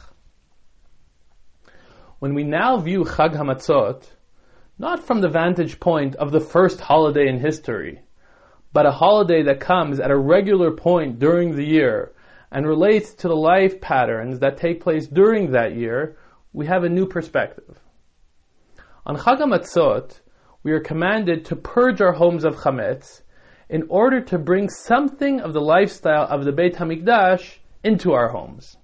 When 2.19 2.33
we 2.33 2.45
now 2.45 2.79
view 2.79 3.05
Chag 3.05 3.35
Hamatzot, 3.35 4.05
not 4.79 5.05
from 5.05 5.21
the 5.21 5.29
vantage 5.29 5.79
point 5.79 6.17
of 6.17 6.33
the 6.33 6.41
first 6.41 6.81
holiday 6.81 7.29
in 7.29 7.38
history, 7.41 8.00
but 8.73 8.87
a 8.87 8.91
holiday 8.91 9.43
that 9.43 9.61
comes 9.61 10.00
at 10.00 10.11
a 10.11 10.17
regular 10.17 10.71
point 10.71 11.19
during 11.19 11.55
the 11.55 11.64
year 11.64 12.12
and 12.50 12.67
relates 12.67 13.14
to 13.14 13.29
the 13.29 13.37
life 13.37 13.81
patterns 13.81 14.41
that 14.41 14.57
take 14.57 14.83
place 14.83 15.07
during 15.07 15.52
that 15.52 15.75
year, 15.75 16.17
we 16.52 16.67
have 16.67 16.85
a 16.85 16.88
new 16.88 17.07
perspective. 17.07 17.79
On 19.07 19.17
Chag 19.17 19.41
HaMatzot, 19.41 20.21
we 20.62 20.73
are 20.73 20.81
commanded 20.81 21.47
to 21.47 21.57
purge 21.57 22.00
our 22.00 22.12
homes 22.12 22.45
of 22.45 22.57
chametz 22.57 23.23
in 23.69 23.85
order 23.88 24.21
to 24.21 24.38
bring 24.38 24.69
something 24.69 25.41
of 25.41 25.55
the 25.55 25.61
lifestyle 25.61 26.26
of 26.29 26.45
the 26.45 26.52
Beit 26.52 26.76
HaMikdash 26.76 27.57
into 27.83 28.12
our 28.12 28.29
homes. 28.29 28.76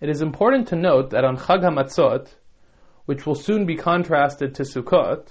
It 0.00 0.08
is 0.08 0.20
important 0.20 0.68
to 0.68 0.76
note 0.76 1.10
that 1.10 1.24
on 1.24 1.36
Chag 1.36 1.62
HaMatzot, 1.62 2.28
which 3.06 3.24
will 3.24 3.34
soon 3.34 3.66
be 3.66 3.76
contrasted 3.76 4.56
to 4.56 4.64
Sukkot, 4.64 5.28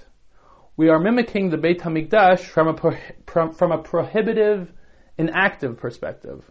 we 0.78 0.90
are 0.90 1.00
mimicking 1.00 1.50
the 1.50 1.56
Beit 1.56 1.80
HaMikdash 1.80 2.38
from 2.38 2.68
a, 2.68 2.74
pro- 2.74 3.52
from 3.52 3.72
a 3.72 3.82
prohibitive, 3.82 4.72
inactive 5.18 5.76
perspective. 5.76 6.48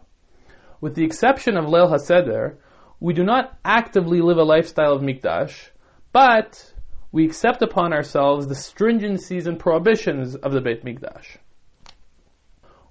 With 0.81 0.95
the 0.95 1.05
exception 1.05 1.55
of 1.55 1.63
Leil 1.63 1.89
HaSeder, 1.89 2.57
we 2.99 3.13
do 3.13 3.23
not 3.23 3.57
actively 3.63 4.19
live 4.19 4.37
a 4.37 4.43
lifestyle 4.43 4.91
of 4.91 5.01
Mikdash, 5.01 5.69
but 6.11 6.73
we 7.13 7.23
accept 7.25 7.61
upon 7.61 7.93
ourselves 7.93 8.47
the 8.47 8.53
stringencies 8.53 9.47
and 9.47 9.57
prohibitions 9.57 10.35
of 10.35 10.51
the 10.51 10.59
Beit 10.59 10.83
Mikdash. 10.83 11.37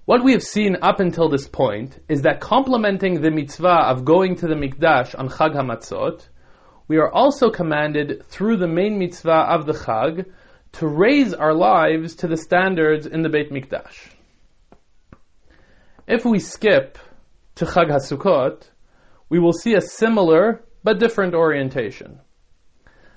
What 0.05 0.23
we 0.23 0.31
have 0.31 0.43
seen 0.43 0.77
up 0.81 0.99
until 0.99 1.29
this 1.29 1.47
point 1.47 1.99
is 2.09 2.23
that 2.23 2.41
complementing 2.41 3.21
the 3.21 3.29
mitzvah 3.29 3.89
of 3.89 4.05
going 4.05 4.37
to 4.37 4.47
the 4.47 4.55
Mikdash 4.55 5.13
on 5.15 5.29
Chag 5.29 5.53
HaMatzot, 5.53 6.27
we 6.87 6.97
are 6.97 7.11
also 7.11 7.51
commanded 7.51 8.25
through 8.27 8.57
the 8.57 8.67
main 8.67 8.97
mitzvah 8.97 9.45
of 9.51 9.67
the 9.67 9.73
Chag 9.73 10.25
to 10.77 10.87
raise 10.87 11.33
our 11.33 11.55
lives 11.55 12.17
to 12.17 12.27
the 12.27 12.37
standards 12.37 13.07
in 13.07 13.23
the 13.23 13.29
Beit 13.29 13.51
Mikdash. 13.51 13.95
If 16.07 16.23
we 16.23 16.37
skip 16.37 16.99
to 17.55 17.65
Chag 17.65 17.89
HaSukkot, 17.89 18.61
we 19.27 19.39
will 19.39 19.53
see 19.53 19.73
a 19.73 19.81
similar 19.81 20.63
but 20.83 20.99
different 20.99 21.33
orientation. 21.33 22.19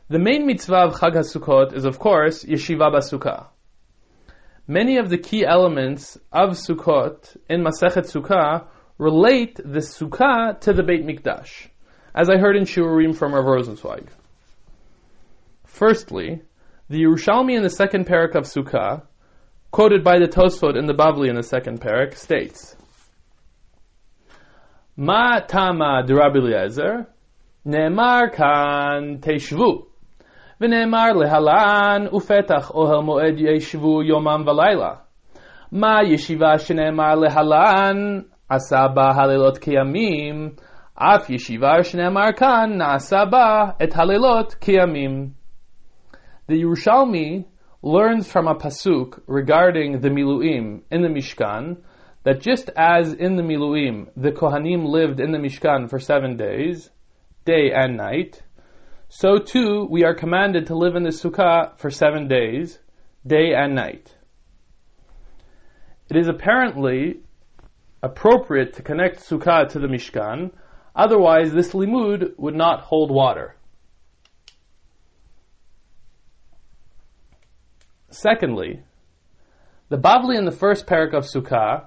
The 0.08 0.18
main 0.18 0.46
mitzvah 0.46 0.86
of 0.86 0.94
Chag 0.94 1.12
HaSukkot 1.12 1.74
is, 1.74 1.84
of 1.84 1.98
course, 1.98 2.44
Yeshiva 2.44 2.90
Basukah. 2.90 3.48
Many 4.66 4.96
of 4.96 5.10
the 5.10 5.18
key 5.18 5.44
elements 5.44 6.16
of 6.32 6.50
Sukkot 6.50 7.36
in 7.50 7.62
Masechet 7.62 8.10
Sukkah 8.10 8.68
relate 8.96 9.56
the 9.56 9.80
Sukkah 9.80 10.58
to 10.60 10.72
the 10.72 10.82
Beit 10.82 11.04
Mikdash, 11.04 11.66
as 12.14 12.30
I 12.30 12.38
heard 12.38 12.56
in 12.56 12.64
Shurim 12.64 13.14
from 13.14 13.34
Rav 13.34 13.44
Rosenzweig. 13.44 14.06
Firstly, 15.66 16.40
the 16.90 17.04
Yerushalmi 17.04 17.56
in 17.56 17.62
the 17.62 17.70
second 17.70 18.04
parak 18.04 18.34
of 18.34 18.42
Sukkah, 18.42 19.02
quoted 19.70 20.02
by 20.02 20.18
the 20.18 20.26
Tosfot 20.26 20.76
in 20.76 20.86
the 20.86 20.92
Bavli 20.92 21.28
in 21.28 21.36
the 21.36 21.42
second 21.44 21.80
parak, 21.80 22.16
states, 22.16 22.74
Ma 24.96 25.38
tama 25.38 26.02
d'Rabbi 26.04 26.38
Eliezer, 26.38 27.06
ne'emar 27.64 28.34
kan 28.34 29.20
teshvu, 29.20 29.86
v'ne'emar 30.60 31.14
lehalan 31.14 32.10
ufetach 32.10 32.74
ohel 32.74 33.04
moed 33.04 33.38
yeshvu 33.38 34.04
yomam 34.04 34.44
v'layla. 34.44 35.02
Ma 35.70 36.02
yeshiva 36.02 36.58
shene'emar 36.58 37.16
lehalan 37.24 38.24
asaba 38.50 39.14
halilot 39.14 39.60
kiyamim, 39.60 40.58
af 40.98 41.28
yeshiva 41.28 41.78
shene'emar 41.84 42.36
kan 42.36 42.72
na'asaba 42.72 43.76
et 43.78 43.92
halilot 43.92 44.58
kiyamim. 44.58 45.34
The 46.50 46.62
Yerushalmi 46.64 47.44
learns 47.80 48.28
from 48.28 48.48
a 48.48 48.56
pasuk 48.56 49.20
regarding 49.28 50.00
the 50.00 50.08
Miluim 50.08 50.82
in 50.90 51.02
the 51.02 51.08
Mishkan 51.08 51.76
that 52.24 52.40
just 52.40 52.70
as 52.76 53.12
in 53.12 53.36
the 53.36 53.44
Miluim 53.44 54.08
the 54.16 54.32
Kohanim 54.32 54.84
lived 54.84 55.20
in 55.20 55.30
the 55.30 55.38
Mishkan 55.38 55.88
for 55.88 56.00
seven 56.00 56.36
days, 56.36 56.90
day 57.44 57.70
and 57.72 57.96
night, 57.96 58.42
so 59.08 59.38
too 59.38 59.86
we 59.88 60.02
are 60.02 60.12
commanded 60.12 60.66
to 60.66 60.74
live 60.74 60.96
in 60.96 61.04
the 61.04 61.10
Sukkah 61.10 61.78
for 61.78 61.88
seven 61.88 62.26
days, 62.26 62.80
day 63.24 63.54
and 63.54 63.76
night. 63.76 64.12
It 66.08 66.16
is 66.16 66.26
apparently 66.26 67.20
appropriate 68.02 68.72
to 68.74 68.82
connect 68.82 69.20
Sukkah 69.20 69.68
to 69.68 69.78
the 69.78 69.86
Mishkan, 69.86 70.50
otherwise 70.96 71.52
this 71.52 71.74
limud 71.74 72.36
would 72.38 72.56
not 72.56 72.80
hold 72.80 73.12
water. 73.12 73.54
Secondly, 78.10 78.82
the 79.88 79.96
Bavli 79.96 80.36
in 80.36 80.44
the 80.44 80.52
first 80.52 80.86
parak 80.86 81.14
of 81.14 81.24
Sukkah, 81.24 81.86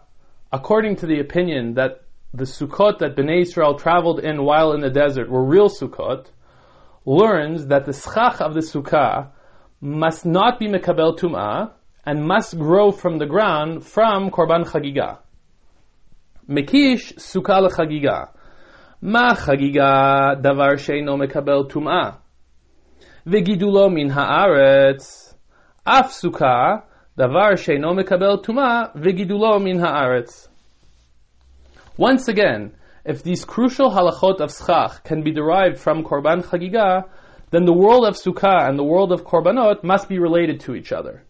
according 0.51 0.97
to 0.97 1.05
the 1.05 1.19
opinion 1.19 1.75
that 1.75 2.03
the 2.33 2.45
Sukkot 2.45 2.99
that 2.99 3.15
Bnei 3.15 3.41
Israel 3.41 3.75
traveled 3.75 4.19
in 4.19 4.43
while 4.43 4.73
in 4.73 4.81
the 4.81 4.89
desert 4.89 5.29
were 5.29 5.43
real 5.43 5.69
Sukkot, 5.69 6.27
learns 7.05 7.67
that 7.67 7.85
the 7.85 7.93
schach 7.93 8.41
of 8.41 8.53
the 8.53 8.61
Sukkah 8.61 9.29
must 9.81 10.25
not 10.25 10.59
be 10.59 10.67
mekabel 10.67 11.17
tum'ah 11.17 11.71
and 12.05 12.25
must 12.25 12.57
grow 12.57 12.91
from 12.91 13.17
the 13.17 13.25
ground 13.25 13.85
from 13.85 14.31
korban 14.31 14.65
chagiga. 14.65 15.19
Mekish 16.49 17.13
sukkah 17.15 17.69
lechagiga. 17.69 18.29
Ma 19.01 19.33
chagiga 19.35 20.41
davar 20.41 20.75
sheino 20.75 21.17
mekabel 21.21 21.69
tum'ah. 21.69 22.17
Vegidulo 23.27 23.93
min 23.93 24.09
haaretz. 24.09 25.22
Once 25.85 26.23
again, 32.29 32.73
if 33.05 33.21
these 33.21 33.43
crucial 33.43 33.91
halachot 33.91 34.39
of 34.39 34.49
schach 34.49 35.03
can 35.03 35.23
be 35.23 35.33
derived 35.33 35.77
from 35.77 36.05
korban 36.05 36.41
chagiga, 36.41 37.03
then 37.51 37.65
the 37.65 37.73
world 37.73 38.05
of 38.05 38.15
sukkah 38.15 38.69
and 38.69 38.79
the 38.79 38.83
world 38.83 39.11
of 39.11 39.25
korbanot 39.25 39.83
must 39.83 40.07
be 40.07 40.19
related 40.19 40.61
to 40.61 40.73
each 40.73 40.93
other. 40.93 41.25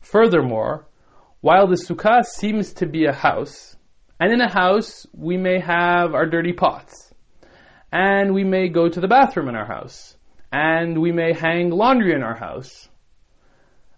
Furthermore, 0.00 0.86
while 1.42 1.66
the 1.66 1.76
sukkah 1.76 2.24
seems 2.24 2.72
to 2.72 2.86
be 2.86 3.04
a 3.04 3.12
house, 3.12 3.76
and 4.18 4.32
in 4.32 4.40
a 4.40 4.50
house 4.50 5.06
we 5.12 5.36
may 5.36 5.60
have 5.60 6.14
our 6.14 6.24
dirty 6.24 6.54
pots, 6.54 7.12
and 7.92 8.32
we 8.32 8.44
may 8.44 8.70
go 8.70 8.88
to 8.88 9.00
the 9.00 9.08
bathroom 9.08 9.48
in 9.48 9.54
our 9.56 9.66
house, 9.66 10.16
and 10.52 11.00
we 11.00 11.12
may 11.12 11.32
hang 11.32 11.70
laundry 11.70 12.14
in 12.14 12.22
our 12.22 12.36
house, 12.36 12.88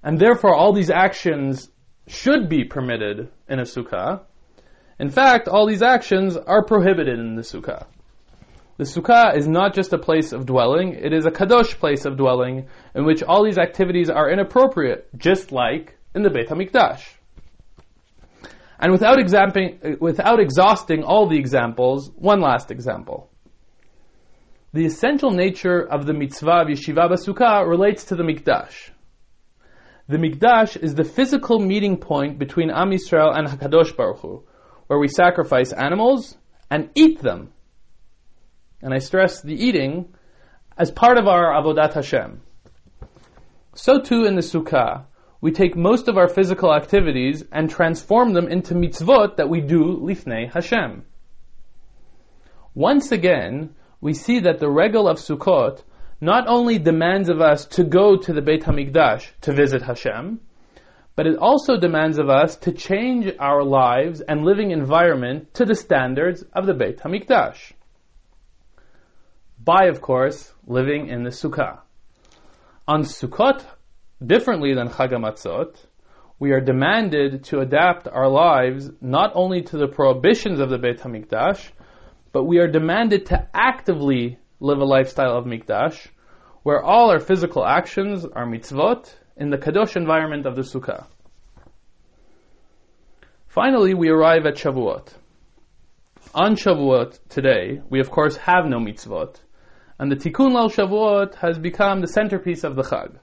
and 0.02 0.18
therefore 0.18 0.54
all 0.54 0.72
these 0.72 0.90
actions 0.90 1.68
should 2.06 2.48
be 2.48 2.64
permitted 2.64 3.30
in 3.48 3.58
a 3.58 3.64
sukkah. 3.64 4.22
In 4.98 5.10
fact, 5.10 5.48
all 5.48 5.66
these 5.66 5.82
actions 5.82 6.36
are 6.36 6.64
prohibited 6.64 7.18
in 7.18 7.36
the 7.36 7.42
sukkah. 7.42 7.86
The 8.76 8.84
sukkah 8.84 9.36
is 9.36 9.46
not 9.46 9.74
just 9.74 9.92
a 9.92 9.98
place 9.98 10.32
of 10.32 10.46
dwelling, 10.46 10.94
it 10.94 11.12
is 11.12 11.26
a 11.26 11.30
kadosh 11.30 11.78
place 11.78 12.04
of 12.06 12.16
dwelling 12.16 12.68
in 12.94 13.04
which 13.04 13.22
all 13.22 13.44
these 13.44 13.58
activities 13.58 14.10
are 14.10 14.30
inappropriate, 14.30 15.08
just 15.16 15.52
like 15.52 15.98
in 16.14 16.22
the 16.22 16.30
Beit 16.30 16.48
HaMikdash. 16.48 17.02
And 18.78 18.92
without, 18.92 19.18
without 20.00 20.40
exhausting 20.40 21.04
all 21.04 21.28
the 21.28 21.36
examples, 21.36 22.10
one 22.16 22.40
last 22.40 22.70
example. 22.70 23.30
The 24.72 24.86
essential 24.86 25.32
nature 25.32 25.80
of 25.80 26.06
the 26.06 26.12
mitzvah 26.12 26.60
of 26.62 26.68
yeshiva 26.68 27.10
b'sukkah 27.10 27.68
relates 27.68 28.04
to 28.04 28.14
the 28.14 28.22
mikdash. 28.22 28.90
The 30.08 30.16
mikdash 30.16 30.76
is 30.76 30.94
the 30.94 31.02
physical 31.02 31.58
meeting 31.58 31.96
point 31.96 32.38
between 32.38 32.70
Am 32.70 32.90
Yisrael 32.90 33.36
and 33.36 33.48
Hakadosh 33.48 33.96
Baruch 33.96 34.20
Hu, 34.20 34.44
where 34.86 35.00
we 35.00 35.08
sacrifice 35.08 35.72
animals 35.72 36.36
and 36.70 36.90
eat 36.94 37.20
them. 37.20 37.52
And 38.80 38.94
I 38.94 38.98
stress 38.98 39.42
the 39.42 39.54
eating 39.54 40.14
as 40.78 40.92
part 40.92 41.18
of 41.18 41.26
our 41.26 41.52
Avodat 41.52 41.94
Hashem. 41.94 42.40
So 43.74 44.00
too 44.00 44.24
in 44.24 44.36
the 44.36 44.40
Sukkah, 44.40 45.06
we 45.40 45.50
take 45.50 45.74
most 45.74 46.06
of 46.06 46.16
our 46.16 46.28
physical 46.28 46.72
activities 46.72 47.42
and 47.50 47.68
transform 47.68 48.34
them 48.34 48.46
into 48.46 48.74
mitzvot 48.74 49.36
that 49.38 49.48
we 49.48 49.62
do 49.62 49.98
lifnei 50.00 50.52
Hashem. 50.52 51.04
Once 52.72 53.10
again, 53.10 53.74
we 54.00 54.14
see 54.14 54.40
that 54.40 54.58
the 54.58 54.70
regal 54.70 55.08
of 55.08 55.18
Sukkot 55.18 55.82
not 56.20 56.46
only 56.46 56.78
demands 56.78 57.28
of 57.28 57.40
us 57.40 57.66
to 57.66 57.84
go 57.84 58.16
to 58.16 58.32
the 58.32 58.42
Beit 58.42 58.62
HaMikdash 58.62 59.26
to 59.42 59.52
visit 59.52 59.82
Hashem, 59.82 60.40
but 61.16 61.26
it 61.26 61.38
also 61.38 61.78
demands 61.78 62.18
of 62.18 62.30
us 62.30 62.56
to 62.56 62.72
change 62.72 63.32
our 63.38 63.62
lives 63.62 64.20
and 64.20 64.44
living 64.44 64.70
environment 64.70 65.52
to 65.54 65.64
the 65.64 65.74
standards 65.74 66.44
of 66.54 66.66
the 66.66 66.74
Beit 66.74 66.98
HaMikdash. 66.98 67.72
By, 69.62 69.86
of 69.86 70.00
course, 70.00 70.52
living 70.66 71.08
in 71.08 71.22
the 71.22 71.30
Sukkah. 71.30 71.80
On 72.88 73.02
Sukkot, 73.02 73.62
differently 74.24 74.74
than 74.74 74.88
Chag 74.88 75.10
HaMatzot, 75.10 75.76
we 76.38 76.52
are 76.52 76.60
demanded 76.60 77.44
to 77.44 77.60
adapt 77.60 78.08
our 78.08 78.28
lives 78.28 78.90
not 79.02 79.32
only 79.34 79.62
to 79.62 79.76
the 79.76 79.88
prohibitions 79.88 80.58
of 80.58 80.70
the 80.70 80.78
Beit 80.78 81.00
HaMikdash, 81.00 81.70
but 82.32 82.44
we 82.44 82.58
are 82.58 82.68
demanded 82.68 83.26
to 83.26 83.48
actively 83.54 84.38
live 84.60 84.78
a 84.78 84.84
lifestyle 84.84 85.36
of 85.36 85.44
Mikdash, 85.44 86.08
where 86.62 86.82
all 86.82 87.10
our 87.10 87.18
physical 87.18 87.64
actions 87.64 88.24
are 88.24 88.46
mitzvot 88.46 89.12
in 89.36 89.50
the 89.50 89.58
kadosh 89.58 89.96
environment 89.96 90.46
of 90.46 90.54
the 90.54 90.62
sukkah. 90.62 91.06
Finally, 93.48 93.94
we 93.94 94.10
arrive 94.10 94.46
at 94.46 94.54
Shavuot. 94.54 95.08
On 96.34 96.54
Shavuot 96.54 97.18
today, 97.28 97.80
we 97.88 97.98
of 98.00 98.10
course 98.10 98.36
have 98.36 98.66
no 98.66 98.78
mitzvot, 98.78 99.36
and 99.98 100.12
the 100.12 100.16
Tikkun 100.16 100.52
Leil 100.52 100.72
Shavuot 100.72 101.34
has 101.36 101.58
become 101.58 102.00
the 102.00 102.06
centerpiece 102.06 102.62
of 102.62 102.76
the 102.76 102.82
Chag. 102.82 103.18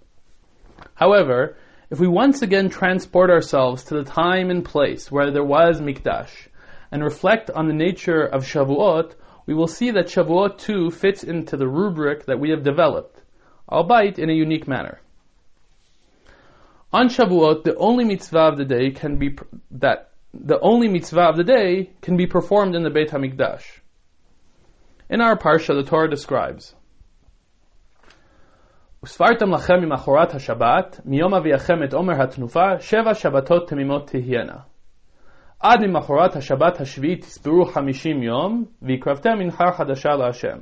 However, 0.95 1.55
if 1.89 1.99
we 1.99 2.07
once 2.07 2.41
again 2.41 2.69
transport 2.69 3.29
ourselves 3.29 3.85
to 3.85 3.95
the 3.95 4.03
time 4.03 4.49
and 4.49 4.65
place 4.65 5.09
where 5.09 5.31
there 5.31 5.43
was 5.43 5.79
Mikdash, 5.79 6.46
and 6.90 7.02
reflect 7.02 7.50
on 7.50 7.68
the 7.68 7.74
nature 7.74 8.22
of 8.22 8.44
Shavuot, 8.44 9.14
we 9.46 9.54
will 9.54 9.66
see 9.66 9.90
that 9.92 10.06
Shavuot 10.06 10.58
too 10.58 10.90
fits 10.90 11.24
into 11.24 11.56
the 11.56 11.66
rubric 11.66 12.26
that 12.26 12.38
we 12.38 12.50
have 12.50 12.62
developed, 12.62 13.22
albeit 13.68 14.18
in 14.18 14.30
a 14.30 14.34
unique 14.34 14.68
manner. 14.68 15.00
On 16.92 17.08
Shavuot, 17.08 17.64
the 17.64 17.76
only 17.76 18.04
mitzvah 18.04 18.48
of 18.52 18.58
the 18.58 18.64
day 18.64 18.90
can 18.90 19.18
be 19.18 19.36
that 19.70 20.10
the 20.34 20.60
only 20.60 20.88
mitzvah 20.88 21.28
of 21.28 21.36
the 21.36 21.44
day 21.44 21.90
can 22.00 22.16
be 22.16 22.26
performed 22.26 22.74
in 22.74 22.82
the 22.82 22.90
Beit 22.90 23.10
Hamikdash. 23.10 23.80
In 25.10 25.20
our 25.20 25.36
parsha, 25.36 25.74
the 25.74 25.82
Torah 25.82 26.08
describes. 26.08 26.74
וספרתם 29.04 29.50
לכם 29.50 29.74
ממחרת 29.82 30.34
השבת, 30.34 31.00
מיום 31.04 31.34
אביכם 31.34 31.82
את 31.84 31.92
עומר 31.92 32.22
התנופה, 32.22 32.80
שבע 32.80 33.14
שבתות 33.14 33.68
תמימות 33.68 34.10
תהיינה. 34.10 34.56
עד 35.60 35.80
ממחרת 35.86 36.36
השבת 36.36 36.80
השביעית 36.80 37.20
תספרו 37.20 37.64
חמישים 37.64 38.22
יום, 38.22 38.64
והקרבתם 38.82 39.38
מנחה 39.38 39.72
חדשה 39.72 40.10
להשם. 40.10 40.58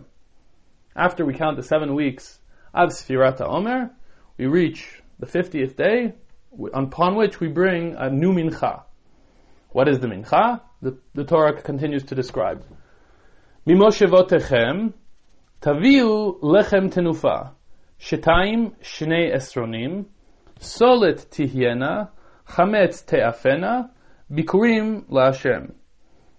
After 0.97 1.25
we 1.25 1.33
count 1.35 1.57
the 1.57 1.63
seven 1.63 1.95
weeks 1.95 2.41
of 2.75 2.89
Sfirat 2.91 3.39
HaOmer, 3.39 3.91
we 4.39 4.47
reach 4.47 5.03
the 5.21 5.27
50th 5.27 5.77
day, 5.77 6.15
upon 6.75 7.17
which 7.17 7.41
we 7.41 7.49
bring 7.49 7.95
a 7.97 8.11
new 8.11 8.33
mincha. 8.33 8.83
What 9.73 9.89
is 9.89 10.01
the 10.01 10.09
mincha? 10.09 10.61
The, 10.83 10.99
the 11.15 11.25
Torah 11.25 11.63
continues 11.63 12.05
to 12.05 12.15
describe. 12.15 12.63
ממושבותיכם 13.67 14.89
תביאו 15.61 16.41
לחם 16.55 16.89
תנופה, 16.89 17.37
שתיים 17.99 18.71
שני 18.83 19.33
עשרונים, 19.33 20.05
סולת 20.61 21.27
תהיינה, 21.29 22.03
חמץ 22.47 23.03
תאפנה, 23.03 23.81
ביקורים 24.30 25.02
להשם. 25.10 25.62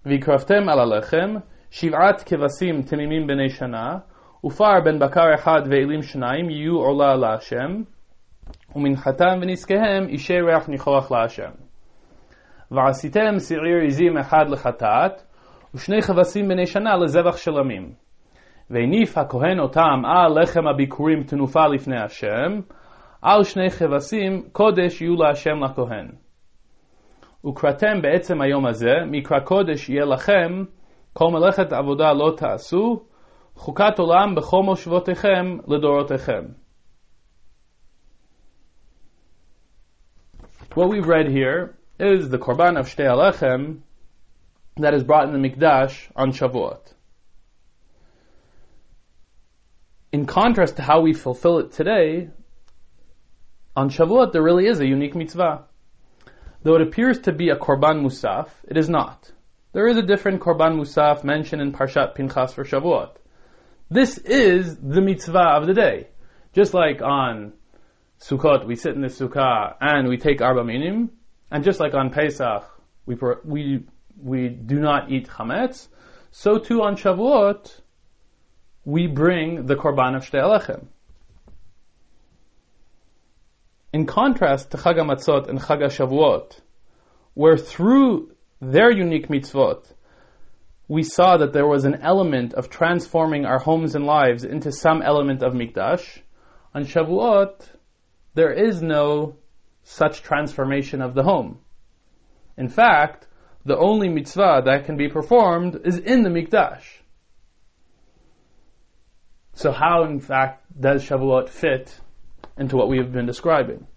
והקרבתם 0.05 0.69
על 0.69 0.79
הלחם 0.79 1.35
שבעת 1.71 2.23
כבשים 2.25 2.81
תמימים 2.81 3.27
בני 3.27 3.49
שנה, 3.49 3.97
ופר 4.45 4.79
בן 4.85 4.99
בקר 4.99 5.33
אחד 5.35 5.61
ואלים 5.69 6.01
שניים 6.01 6.49
יהיו 6.49 6.75
עולה 6.75 7.15
להשם, 7.15 7.81
ומנחתם 8.75 9.39
ונזקיהם 9.41 10.07
אישי 10.07 10.41
ריח 10.41 10.69
ניחוח 10.69 11.11
להשם. 11.11 11.51
ועשיתם 12.71 13.39
שעיר 13.39 13.85
עזים 13.85 14.17
אחד 14.17 14.49
לחטאת, 14.49 15.21
ושני 15.75 16.01
כבשים 16.01 16.47
בני 16.47 16.65
שנה 16.65 16.97
לזבח 16.97 17.37
שלמים. 17.37 17.91
והניף 18.69 19.17
הכהן 19.17 19.59
אותם 19.59 20.05
על 20.05 20.41
לחם 20.41 20.67
הביקורים 20.67 21.23
תנופה 21.23 21.67
לפני 21.67 22.01
השם, 22.01 22.59
על 23.21 23.43
שני 23.43 23.69
כבשים 23.69 24.41
קודש 24.51 25.01
יהיו 25.01 25.15
להשם 25.15 25.63
לכהן. 25.63 26.26
וקראתם 27.46 28.02
בעצם 28.02 28.40
היום 28.40 28.66
הזה, 28.66 28.94
מקרא 29.06 29.40
קודש 29.40 29.88
יהיה 29.88 30.04
לכם, 30.04 30.64
כל 31.12 31.30
מלאכת 31.30 31.72
עבודה 31.72 32.12
לא 32.12 32.34
תעשו, 32.36 33.04
חוקת 33.54 33.98
עולם 33.98 34.34
בכל 34.34 34.62
מושבותיכם 34.62 35.58
לדורותיכם. 35.66 36.44
What 40.74 40.88
we've 40.88 41.06
read 41.06 41.28
here 41.28 41.76
is 41.98 42.30
the 42.30 42.38
Korban 42.38 42.78
of 42.78 42.86
Shtei 42.86 43.06
Alechem 43.06 43.80
that 44.76 44.94
is 44.94 45.04
brought 45.04 45.28
in 45.28 45.34
the 45.34 45.48
Mikdash 45.48 46.10
on 46.16 46.32
Shavuot. 46.32 46.94
In 50.12 50.24
contrast 50.24 50.76
to 50.76 50.82
how 50.82 51.02
we 51.02 51.12
fulfill 51.12 51.58
it 51.58 51.72
today, 51.72 52.30
on 53.76 53.90
Shavuot 53.90 54.32
there 54.32 54.42
really 54.42 54.66
is 54.66 54.80
a 54.80 54.86
unique 54.86 55.14
mitzvah. 55.14 55.64
Though 56.63 56.75
it 56.75 56.81
appears 56.81 57.19
to 57.19 57.31
be 57.31 57.49
a 57.49 57.55
Korban 57.55 58.01
Musaf, 58.01 58.49
it 58.67 58.77
is 58.77 58.89
not. 58.89 59.31
There 59.73 59.87
is 59.87 59.97
a 59.97 60.01
different 60.01 60.41
Korban 60.41 60.79
Musaf 60.79 61.23
mentioned 61.23 61.61
in 61.61 61.71
Parshat 61.71 62.15
Pinchas 62.15 62.53
for 62.53 62.63
Shavuot. 62.63 63.11
This 63.89 64.17
is 64.17 64.75
the 64.75 65.01
mitzvah 65.01 65.55
of 65.55 65.67
the 65.67 65.73
day. 65.73 66.07
Just 66.53 66.73
like 66.73 67.01
on 67.01 67.53
Sukkot, 68.19 68.65
we 68.65 68.75
sit 68.75 68.95
in 68.95 69.01
the 69.01 69.07
Sukkah 69.07 69.75
and 69.79 70.07
we 70.07 70.17
take 70.17 70.41
Arba 70.41 70.63
Minim, 70.63 71.11
and 71.51 71.63
just 71.63 71.79
like 71.79 71.93
on 71.93 72.09
Pesach, 72.09 72.63
we, 73.05 73.15
we, 73.43 73.83
we 74.21 74.49
do 74.49 74.79
not 74.79 75.11
eat 75.11 75.27
Chametz, 75.27 75.87
so 76.31 76.57
too 76.57 76.81
on 76.81 76.95
Shavuot, 76.97 77.79
we 78.83 79.07
bring 79.07 79.65
the 79.67 79.75
Korban 79.75 80.15
of 80.15 80.23
Shtei 80.23 80.41
Alechem. 80.41 80.87
In 83.93 84.05
contrast 84.05 84.71
to 84.71 84.77
Chag 84.77 84.97
HaMatzot 84.97 85.47
and 85.47 85.59
Chag 85.59 85.81
HaShavuot, 85.81 86.59
where 87.33 87.57
through 87.57 88.31
their 88.59 88.91
unique 88.91 89.29
mitzvot, 89.29 89.85
we 90.87 91.03
saw 91.03 91.37
that 91.37 91.53
there 91.53 91.67
was 91.67 91.85
an 91.85 91.95
element 92.01 92.53
of 92.53 92.69
transforming 92.69 93.45
our 93.45 93.59
homes 93.59 93.95
and 93.95 94.05
lives 94.05 94.43
into 94.43 94.71
some 94.71 95.01
element 95.01 95.41
of 95.41 95.53
Mikdash, 95.53 96.19
on 96.73 96.85
Shavuot, 96.85 97.65
there 98.33 98.51
is 98.51 98.81
no 98.81 99.35
such 99.83 100.21
transformation 100.21 101.01
of 101.01 101.13
the 101.13 101.23
home. 101.23 101.59
In 102.57 102.67
fact, 102.67 103.27
the 103.65 103.77
only 103.77 104.09
mitzvah 104.09 104.63
that 104.65 104.85
can 104.85 104.97
be 104.97 105.07
performed 105.07 105.79
is 105.85 105.97
in 105.97 106.23
the 106.23 106.29
mikdash. 106.29 106.83
So 109.53 109.71
how, 109.71 110.03
in 110.03 110.19
fact, 110.19 110.65
does 110.79 111.03
Shavuot 111.03 111.49
fit 111.49 111.99
into 112.57 112.75
what 112.75 112.89
we 112.89 112.97
have 112.97 113.11
been 113.11 113.25
describing? 113.25 113.87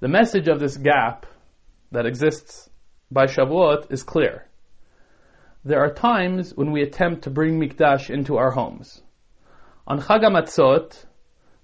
The 0.00 0.08
message 0.08 0.48
of 0.48 0.60
this 0.60 0.76
gap 0.76 1.26
that 1.92 2.06
exists 2.06 2.68
by 3.10 3.26
Shavuot 3.26 3.90
is 3.90 4.02
clear. 4.02 4.46
There 5.64 5.80
are 5.80 5.92
times 5.92 6.52
when 6.54 6.70
we 6.70 6.82
attempt 6.82 7.24
to 7.24 7.30
bring 7.30 7.58
mikdash 7.58 8.10
into 8.10 8.36
our 8.36 8.50
homes. 8.50 9.02
On 9.86 10.00
Chag 10.00 10.22
HaMatzot, 10.22 11.04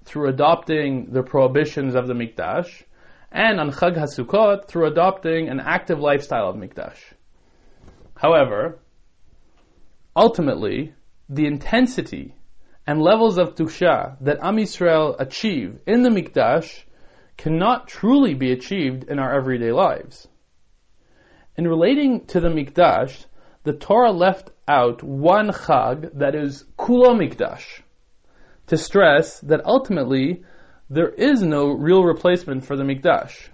through 0.04 0.28
adopting 0.28 1.12
the 1.12 1.22
prohibitions 1.22 1.94
of 1.94 2.06
the 2.06 2.14
mikdash, 2.14 2.84
and 3.32 3.58
on 3.58 3.70
Chag 3.70 3.96
HaSukkot 3.96 4.68
through 4.68 4.86
adopting 4.86 5.48
an 5.48 5.60
active 5.60 5.98
lifestyle 5.98 6.50
of 6.50 6.56
Mikdash. 6.56 6.98
However, 8.14 8.78
ultimately, 10.14 10.94
the 11.28 11.46
intensity 11.46 12.34
and 12.86 13.00
levels 13.00 13.38
of 13.38 13.54
Tusha 13.54 14.16
that 14.20 14.38
Am 14.42 14.56
Yisrael 14.56 15.14
achieve 15.18 15.80
in 15.86 16.02
the 16.02 16.10
Mikdash 16.10 16.84
cannot 17.36 17.88
truly 17.88 18.34
be 18.34 18.52
achieved 18.52 19.04
in 19.04 19.18
our 19.18 19.34
everyday 19.34 19.72
lives. 19.72 20.28
In 21.56 21.68
relating 21.68 22.26
to 22.26 22.40
the 22.40 22.48
Mikdash, 22.48 23.26
the 23.64 23.72
Torah 23.72 24.10
left 24.10 24.50
out 24.66 25.02
one 25.02 25.50
Chag 25.50 26.18
that 26.18 26.34
is 26.34 26.64
Kulo 26.76 27.14
Mikdash, 27.14 27.82
to 28.66 28.76
stress 28.76 29.40
that 29.40 29.64
ultimately 29.64 30.42
there 30.90 31.08
is 31.08 31.42
no 31.42 31.68
real 31.68 32.02
replacement 32.02 32.64
for 32.64 32.76
the 32.76 32.84
Mikdash. 32.84 33.48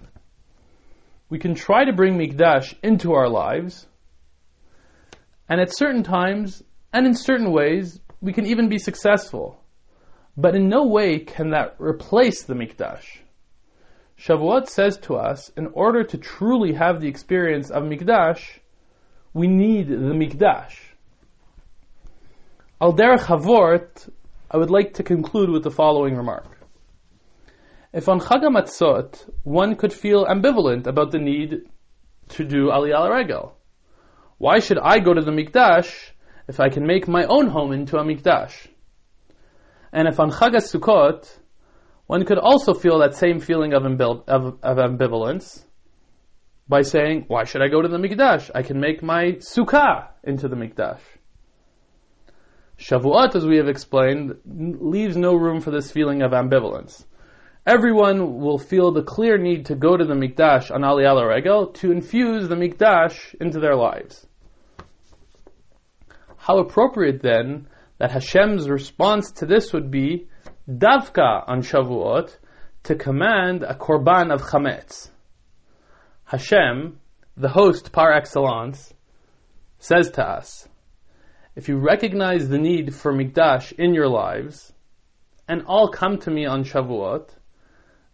We 1.29 1.39
can 1.39 1.53
try 1.53 1.85
to 1.85 1.93
bring 1.93 2.17
Mikdash 2.17 2.73
into 2.81 3.13
our 3.13 3.29
lives, 3.29 3.85
and 5.47 5.61
at 5.61 5.75
certain 5.75 6.03
times, 6.03 6.63
and 6.91 7.05
in 7.05 7.13
certain 7.13 7.51
ways, 7.51 7.99
we 8.21 8.33
can 8.33 8.45
even 8.45 8.69
be 8.69 8.77
successful. 8.77 9.63
But 10.37 10.55
in 10.55 10.69
no 10.69 10.85
way 10.85 11.19
can 11.19 11.51
that 11.51 11.75
replace 11.79 12.43
the 12.43 12.53
Mikdash. 12.53 13.05
Shavuot 14.17 14.67
says 14.67 14.97
to 14.99 15.15
us, 15.15 15.49
in 15.55 15.67
order 15.67 16.03
to 16.03 16.17
truly 16.17 16.73
have 16.73 16.99
the 16.99 17.07
experience 17.07 17.71
of 17.71 17.83
Mikdash, 17.83 18.59
we 19.33 19.47
need 19.47 19.87
the 19.87 19.95
Mikdash. 19.95 20.75
Al 22.81 22.93
derech 22.93 24.09
I 24.51 24.57
would 24.57 24.71
like 24.71 24.93
to 24.95 25.03
conclude 25.03 25.49
with 25.49 25.63
the 25.63 25.71
following 25.71 26.15
remark. 26.15 26.57
If 27.93 28.07
on 28.07 28.19
Chag 28.19 29.25
one 29.43 29.75
could 29.75 29.93
feel 29.93 30.25
ambivalent 30.25 30.87
about 30.87 31.11
the 31.11 31.19
need 31.19 31.63
to 32.29 32.43
do 32.43 32.67
Aliyah 32.67 33.09
Regel. 33.09 33.55
Why 34.37 34.59
should 34.59 34.77
I 34.77 34.99
go 34.99 35.13
to 35.13 35.21
the 35.21 35.31
Mikdash 35.31 36.11
if 36.49 36.59
I 36.59 36.67
can 36.67 36.85
make 36.85 37.07
my 37.07 37.23
own 37.23 37.47
home 37.47 37.71
into 37.71 37.97
a 37.97 38.03
Mikdash? 38.03 38.67
And 39.93 40.07
if 40.07 40.19
on 40.19 40.31
Chag 40.31 40.55
Sukkot, 40.55 41.29
one 42.07 42.25
could 42.25 42.37
also 42.37 42.73
feel 42.73 42.99
that 42.99 43.15
same 43.15 43.39
feeling 43.39 43.73
of, 43.73 43.85
of, 43.85 44.57
of, 44.61 44.77
ambivalence 44.77 45.63
by 46.67 46.81
saying, 46.81 47.25
why 47.27 47.45
should 47.45 47.61
I 47.61 47.69
go 47.69 47.81
to 47.81 47.87
the 47.87 47.97
Mikdash? 47.97 48.51
I 48.53 48.63
can 48.63 48.81
make 48.81 49.01
my 49.01 49.37
Sukkah 49.39 50.09
into 50.23 50.49
the 50.49 50.57
Mikdash. 50.57 50.99
Shavuot, 52.77 53.35
as 53.35 53.45
we 53.45 53.55
have 53.57 53.69
explained, 53.69 54.35
leaves 54.45 55.15
no 55.15 55.35
room 55.35 55.61
for 55.61 55.71
this 55.71 55.89
feeling 55.89 56.21
of 56.21 56.31
ambivalence 56.31 57.05
everyone 57.69 58.39
will 58.39 58.57
feel 58.57 58.91
the 58.91 59.03
clear 59.03 59.37
need 59.37 59.67
to 59.67 59.75
go 59.75 59.95
to 59.95 60.03
the 60.03 60.15
Mikdash 60.15 60.71
on 60.71 60.81
Aliyah 60.81 61.27
Regel 61.27 61.67
to 61.73 61.91
infuse 61.91 62.47
the 62.47 62.55
Mikdash 62.55 63.35
into 63.39 63.59
their 63.59 63.75
lives. 63.75 64.25
How 66.39 66.59
appropriate 66.59 67.21
then 67.21 67.67
that 67.97 68.11
Hashem's 68.11 68.69
response 68.69 69.31
to 69.33 69.45
this 69.45 69.73
would 69.73 69.91
be 69.91 70.29
Davka 70.69 71.43
on 71.47 71.61
Shavuot 71.61 72.35
to 72.83 72.95
command 72.95 73.63
a 73.63 73.75
korban 73.75 74.33
of 74.33 74.41
chametz. 74.41 75.09
Hashem, 76.23 76.97
the 77.35 77.49
host 77.49 77.91
par 77.91 78.13
excellence, 78.13 78.93
says 79.79 80.11
to 80.11 80.25
us, 80.25 80.67
if 81.55 81.67
you 81.67 81.77
recognize 81.77 82.47
the 82.47 82.57
need 82.57 82.95
for 82.95 83.13
Mikdash 83.13 83.73
in 83.73 83.93
your 83.93 84.07
lives, 84.07 84.71
and 85.45 85.63
all 85.65 85.89
come 85.89 86.19
to 86.19 86.31
me 86.31 86.45
on 86.45 86.63
Shavuot, 86.63 87.29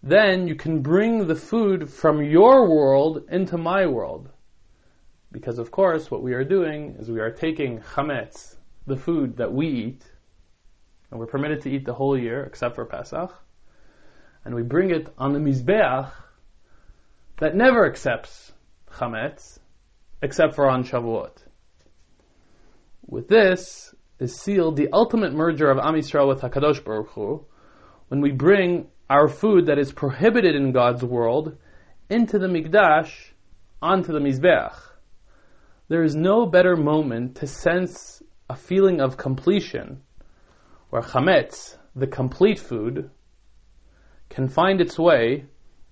then 0.01 0.47
you 0.47 0.55
can 0.55 0.81
bring 0.81 1.27
the 1.27 1.35
food 1.35 1.91
from 1.91 2.23
your 2.23 2.67
world 2.69 3.25
into 3.29 3.57
my 3.57 3.85
world. 3.85 4.31
Because 5.35 5.59
of 5.59 5.69
course, 5.69 6.09
what 6.09 6.23
we 6.23 6.33
are 6.33 6.45
doing 6.45 6.95
is 6.97 7.11
we 7.11 7.19
are 7.19 7.29
taking 7.29 7.81
chametz, 7.81 8.55
the 8.87 8.95
food 8.95 9.35
that 9.35 9.51
we 9.51 9.67
eat, 9.67 10.03
and 11.11 11.19
we're 11.19 11.25
permitted 11.25 11.63
to 11.63 11.69
eat 11.69 11.83
the 11.83 11.93
whole 11.93 12.17
year 12.17 12.45
except 12.45 12.75
for 12.75 12.85
Pesach, 12.85 13.33
and 14.45 14.55
we 14.55 14.63
bring 14.63 14.91
it 14.91 15.13
on 15.17 15.33
the 15.33 15.39
mizbeach 15.39 16.09
that 17.41 17.53
never 17.53 17.85
accepts 17.85 18.53
chametz 18.89 19.59
except 20.21 20.55
for 20.55 20.69
on 20.69 20.85
Shavuot. 20.85 21.35
With 23.05 23.27
this 23.27 23.93
is 24.19 24.39
sealed 24.39 24.77
the 24.77 24.87
ultimate 24.93 25.33
merger 25.33 25.69
of 25.69 25.79
Am 25.79 25.95
Yisrael 25.95 26.29
with 26.29 26.39
Hakadosh 26.39 26.81
Baruch 26.81 27.09
Hu, 27.09 27.45
when 28.07 28.21
we 28.21 28.31
bring 28.31 28.87
our 29.09 29.27
food 29.27 29.65
that 29.65 29.79
is 29.79 29.91
prohibited 29.91 30.55
in 30.55 30.71
God's 30.71 31.03
world 31.03 31.57
into 32.09 32.39
the 32.39 32.47
Mikdash, 32.47 33.11
onto 33.81 34.13
the 34.13 34.19
Mizbeach. 34.19 34.94
There 35.87 36.03
is 36.03 36.15
no 36.15 36.47
better 36.47 36.75
moment 36.75 37.35
to 37.37 37.47
sense 37.47 38.21
a 38.49 38.55
feeling 38.55 39.01
of 39.01 39.17
completion 39.17 40.01
where 40.89 41.03
chametz, 41.03 41.77
the 41.95 42.07
complete 42.07 42.59
food, 42.59 43.11
can 44.29 44.47
find 44.47 44.81
its 44.81 44.97
way, 44.97 45.45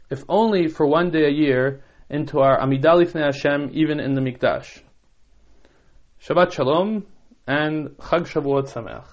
if 0.10 0.24
only 0.28 0.68
for 0.68 0.88
one 0.88 1.12
day 1.12 1.26
a 1.26 1.30
year, 1.30 1.84
into 2.10 2.40
our 2.40 2.60
Amidah 2.60 3.14
Hashem, 3.14 3.70
even 3.74 4.00
in 4.00 4.14
the 4.14 4.22
Mikdash. 4.22 4.82
Shabbat 6.26 6.54
Shalom 6.54 7.06
and 7.46 7.90
Chag 7.90 8.28
Shavuot 8.28 8.72
Sameach. 8.74 9.08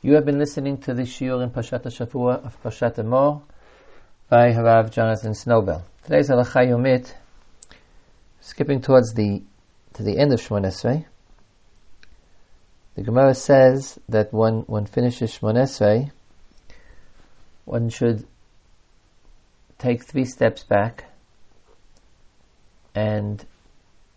You 0.00 0.14
have 0.14 0.24
been 0.24 0.38
listening 0.38 0.78
to 0.82 0.94
the 0.94 1.02
Shiur 1.02 1.42
in 1.42 1.50
Pashat 1.50 1.82
Shavua 1.84 2.46
of 2.46 2.62
Pashat 2.62 2.96
Emor 2.96 3.42
by 4.30 4.52
Harav 4.52 4.90
Jonathan 4.90 5.32
Snowbell. 5.32 5.82
Today's 6.08 6.30
Halacha 6.30 6.66
Yomit, 6.66 7.12
skipping 8.40 8.80
towards 8.80 9.12
the 9.12 9.42
to 9.92 10.02
the 10.02 10.16
end 10.16 10.32
of 10.32 10.40
Shmon 10.40 10.64
Esrei. 10.64 11.04
The 12.94 13.02
Gemara 13.02 13.34
says 13.34 13.98
that 14.08 14.32
when 14.32 14.60
one 14.60 14.86
finishes 14.86 15.36
Shmon 15.36 15.56
Esrei, 15.56 16.10
one 17.66 17.90
should 17.90 18.26
take 19.76 20.02
three 20.02 20.24
steps 20.24 20.64
back 20.64 21.04
and 22.94 23.44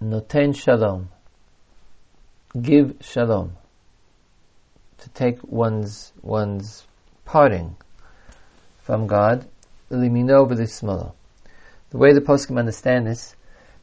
noten 0.02 0.56
shalom, 0.56 1.10
give 2.58 2.96
shalom 3.02 3.58
to 5.00 5.10
take 5.10 5.44
one's 5.44 6.14
one's 6.22 6.88
parting 7.26 7.76
from 8.82 9.08
God, 9.08 9.46
limino 9.90 10.50
b'lismolo. 10.50 11.16
The 11.92 11.98
way 11.98 12.14
the 12.14 12.22
poskim 12.22 12.58
understand 12.58 13.06
this 13.06 13.36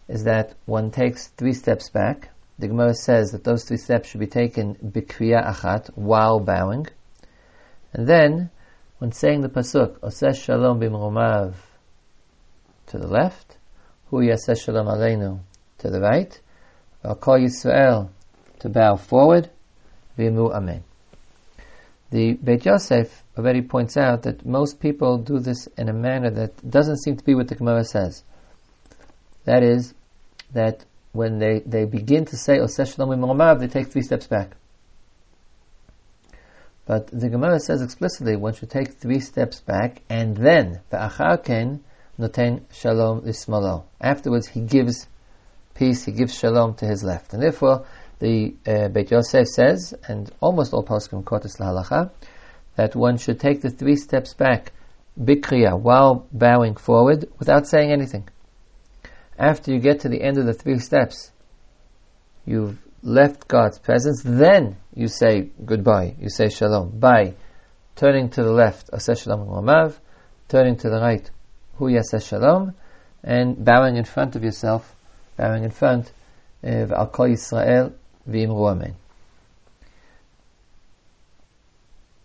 is 0.08 0.24
that 0.24 0.54
one 0.64 0.90
takes 0.90 1.28
three 1.28 1.52
steps 1.52 1.90
back. 1.90 2.30
The 2.58 2.68
Gemara 2.68 2.94
says 2.94 3.32
that 3.32 3.44
those 3.44 3.64
three 3.64 3.76
steps 3.76 4.08
should 4.08 4.20
be 4.20 4.26
taken 4.26 4.76
bikriya 4.76 5.46
achat 5.46 5.90
while 5.94 6.40
bowing, 6.40 6.86
and 7.92 8.06
then 8.06 8.50
when 8.96 9.12
saying 9.12 9.42
the 9.42 9.50
pasuk 9.50 9.98
oseh 10.00 10.34
shalom 10.34 10.80
b'mromav 10.80 11.52
to 12.86 12.98
the 12.98 13.06
left, 13.06 13.58
hu 14.06 14.22
yaseh 14.22 14.58
shalom 14.58 14.86
aleinu 14.86 15.40
to 15.76 15.90
the 15.90 16.00
right, 16.00 16.40
I'll 17.04 17.14
call 17.14 17.38
Yisrael 17.38 18.08
to 18.60 18.68
bow 18.70 18.96
forward, 18.96 19.50
v'yimu 20.18 20.52
amen. 20.54 20.82
The 22.10 22.34
Beit 22.34 22.64
Yosef 22.64 23.22
already 23.36 23.62
points 23.62 23.96
out 23.96 24.22
that 24.22 24.46
most 24.46 24.80
people 24.80 25.18
do 25.18 25.38
this 25.38 25.66
in 25.76 25.88
a 25.88 25.92
manner 25.92 26.30
that 26.30 26.68
doesn't 26.68 27.02
seem 27.02 27.16
to 27.16 27.24
be 27.24 27.34
what 27.34 27.48
the 27.48 27.54
Gemara 27.54 27.84
says. 27.84 28.22
That 29.44 29.62
is, 29.62 29.94
that 30.52 30.84
when 31.12 31.38
they, 31.38 31.60
they 31.60 31.84
begin 31.84 32.24
to 32.26 32.36
say 32.36 32.58
Oseh 32.58 32.94
Shalom 32.94 33.58
they 33.58 33.68
take 33.68 33.88
three 33.88 34.02
steps 34.02 34.26
back. 34.26 34.56
But 36.86 37.08
the 37.08 37.28
Gemara 37.28 37.60
says 37.60 37.82
explicitly 37.82 38.36
one 38.36 38.54
should 38.54 38.70
take 38.70 38.94
three 38.94 39.20
steps 39.20 39.60
back 39.60 40.00
and 40.08 40.34
then 40.34 40.80
ken 40.90 41.84
noten 42.18 42.62
shalom 42.72 43.20
lismalo. 43.22 43.84
Afterwards 44.00 44.46
he 44.46 44.60
gives 44.60 45.06
peace, 45.74 46.06
he 46.06 46.12
gives 46.12 46.38
shalom 46.38 46.74
to 46.76 46.86
his 46.86 47.04
left. 47.04 47.34
And 47.34 47.42
therefore 47.42 47.84
the 48.18 48.54
uh, 48.66 48.88
Beit 48.88 49.10
Yosef 49.10 49.46
says, 49.46 49.94
and 50.06 50.30
almost 50.40 50.72
all 50.72 50.84
poskim 50.84 51.24
quote 51.24 51.42
this 51.42 51.58
that 52.78 52.94
one 52.94 53.18
should 53.18 53.40
take 53.40 53.60
the 53.60 53.70
three 53.70 53.96
steps 53.96 54.34
back, 54.34 54.72
bikriya, 55.20 55.78
while 55.78 56.26
bowing 56.32 56.76
forward, 56.76 57.28
without 57.38 57.66
saying 57.66 57.90
anything. 57.90 58.28
After 59.36 59.72
you 59.72 59.80
get 59.80 60.00
to 60.00 60.08
the 60.08 60.22
end 60.22 60.38
of 60.38 60.46
the 60.46 60.52
three 60.52 60.78
steps, 60.78 61.32
you've 62.44 62.78
left 63.02 63.48
God's 63.48 63.78
presence, 63.78 64.22
then 64.24 64.76
you 64.94 65.08
say 65.08 65.50
goodbye, 65.64 66.14
you 66.20 66.28
say 66.28 66.48
shalom, 66.48 66.98
bye. 66.98 67.34
Turning 67.96 68.30
to 68.30 68.44
the 68.44 68.52
left, 68.52 68.90
aseh 68.92 69.20
shalom 69.20 69.46
u'amav, 69.48 69.96
turning 70.48 70.76
to 70.76 70.88
the 70.88 71.00
right, 71.00 71.28
hu 71.76 71.86
yaseh 71.86 72.24
shalom, 72.24 72.74
and 73.24 73.64
bowing 73.64 73.96
in 73.96 74.04
front 74.04 74.36
of 74.36 74.44
yourself, 74.44 74.94
bowing 75.36 75.64
in 75.64 75.70
front 75.70 76.12
of 76.62 76.92
Al 76.92 77.08
Kol 77.08 77.28
Yisrael, 77.28 77.92
v'imru 78.28 78.70
amen. 78.70 78.94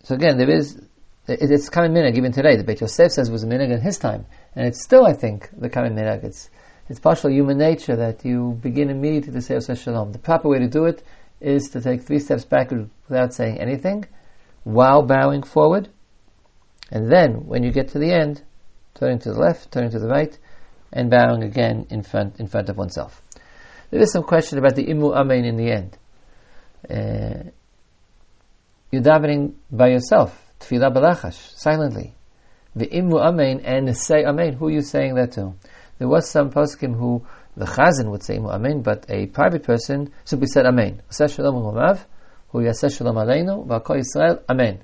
So 0.04 0.14
again, 0.14 0.36
there 0.36 0.50
is, 0.50 0.78
it's 1.26 1.70
common 1.70 1.94
minhag 1.94 2.16
even 2.16 2.32
today. 2.32 2.56
The 2.56 2.64
Beit 2.64 2.82
Yosef 2.82 3.10
says 3.10 3.30
was 3.30 3.42
a 3.42 3.46
minhag 3.46 3.72
in 3.72 3.80
his 3.80 3.98
time, 3.98 4.26
and 4.54 4.66
it's 4.66 4.82
still, 4.82 5.06
I 5.06 5.14
think, 5.14 5.48
the 5.58 5.70
common 5.70 5.94
minhag. 5.94 6.24
It's 6.24 6.50
it's 6.86 7.00
partial 7.00 7.30
human 7.30 7.56
nature 7.56 7.96
that 7.96 8.26
you 8.26 8.58
begin 8.60 8.90
immediately 8.90 9.32
to 9.32 9.40
say 9.40 9.74
Shalom. 9.74 10.12
The 10.12 10.18
proper 10.18 10.50
way 10.50 10.58
to 10.58 10.68
do 10.68 10.84
it 10.84 11.02
is 11.40 11.70
to 11.70 11.80
take 11.80 12.02
three 12.02 12.18
steps 12.18 12.44
backward 12.44 12.90
without 13.08 13.32
saying 13.32 13.58
anything, 13.58 14.04
while 14.64 15.02
bowing 15.02 15.42
forward, 15.42 15.88
and 16.90 17.10
then 17.10 17.46
when 17.46 17.62
you 17.62 17.72
get 17.72 17.88
to 17.88 17.98
the 17.98 18.12
end, 18.12 18.42
turning 18.94 19.18
to 19.20 19.32
the 19.32 19.38
left, 19.38 19.72
turning 19.72 19.90
to 19.90 19.98
the 19.98 20.08
right, 20.08 20.36
and 20.92 21.10
bowing 21.10 21.42
again 21.42 21.86
in 21.88 22.02
front 22.02 22.38
in 22.38 22.46
front 22.46 22.68
of 22.68 22.76
oneself. 22.76 23.22
There 23.90 24.00
is 24.00 24.12
some 24.12 24.22
question 24.24 24.58
about 24.58 24.74
the 24.76 24.86
Imu 24.86 25.14
Amen 25.14 25.44
in 25.44 25.56
the 25.56 25.70
end. 25.70 25.98
Uh, 26.88 27.50
you're 28.90 29.02
davening 29.02 29.54
by 29.70 29.88
yourself, 29.88 30.38
Tfilah 30.60 30.92
Balachash, 30.94 31.56
silently. 31.56 32.14
The 32.76 32.86
Imu 32.86 33.20
Amen 33.20 33.60
and 33.60 33.96
say 33.96 34.24
Amen. 34.24 34.54
Who 34.54 34.68
are 34.68 34.70
you 34.70 34.82
saying 34.82 35.14
that 35.14 35.32
to? 35.32 35.54
There 35.98 36.08
was 36.08 36.28
some 36.28 36.50
poskim 36.50 36.96
who 36.96 37.24
the 37.56 37.66
chazan 37.66 38.10
would 38.10 38.22
say 38.22 38.38
Imu 38.38 38.52
Amen, 38.52 38.82
but 38.82 39.06
a 39.08 39.26
private 39.26 39.62
person 39.62 40.12
simply 40.24 40.48
said 40.48 40.66
Amen. 40.66 41.02
Shalom 41.10 41.62
hu 42.50 42.72
Shalom 42.72 43.16
Aleinu, 43.16 43.66
V'Kol 43.66 44.02
Yisrael, 44.02 44.42
Amen. 44.48 44.80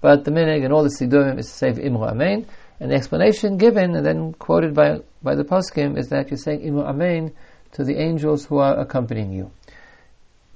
But 0.00 0.24
the 0.24 0.30
minig 0.30 0.64
and 0.64 0.72
all 0.72 0.82
the 0.82 0.88
sidurim 0.88 1.38
is 1.38 1.46
to 1.46 1.52
say 1.52 1.72
Imu 1.72 2.10
Amen, 2.10 2.46
and 2.80 2.90
the 2.90 2.94
explanation 2.94 3.58
given 3.58 3.94
and 3.94 4.04
then 4.04 4.32
quoted 4.32 4.74
by 4.74 5.00
by 5.22 5.34
the 5.34 5.44
poskim 5.44 5.98
is 5.98 6.08
that 6.08 6.30
you're 6.30 6.38
saying 6.38 6.60
Imu 6.60 6.84
Amen 6.86 7.32
to 7.72 7.84
the 7.84 7.96
angels 7.96 8.44
who 8.44 8.58
are 8.58 8.78
accompanying 8.78 9.32
you. 9.32 9.50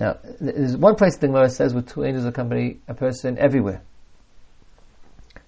Now, 0.01 0.19
there's 0.41 0.77
one 0.77 0.97
place 0.97 1.17
the 1.17 1.29
Gemara 1.29 1.49
says 1.51 1.73
with 1.73 1.89
two 1.89 2.05
angels 2.05 2.25
accompany 2.25 2.79
a 2.89 2.95
person 2.95 3.39
everywhere. 3.39 3.83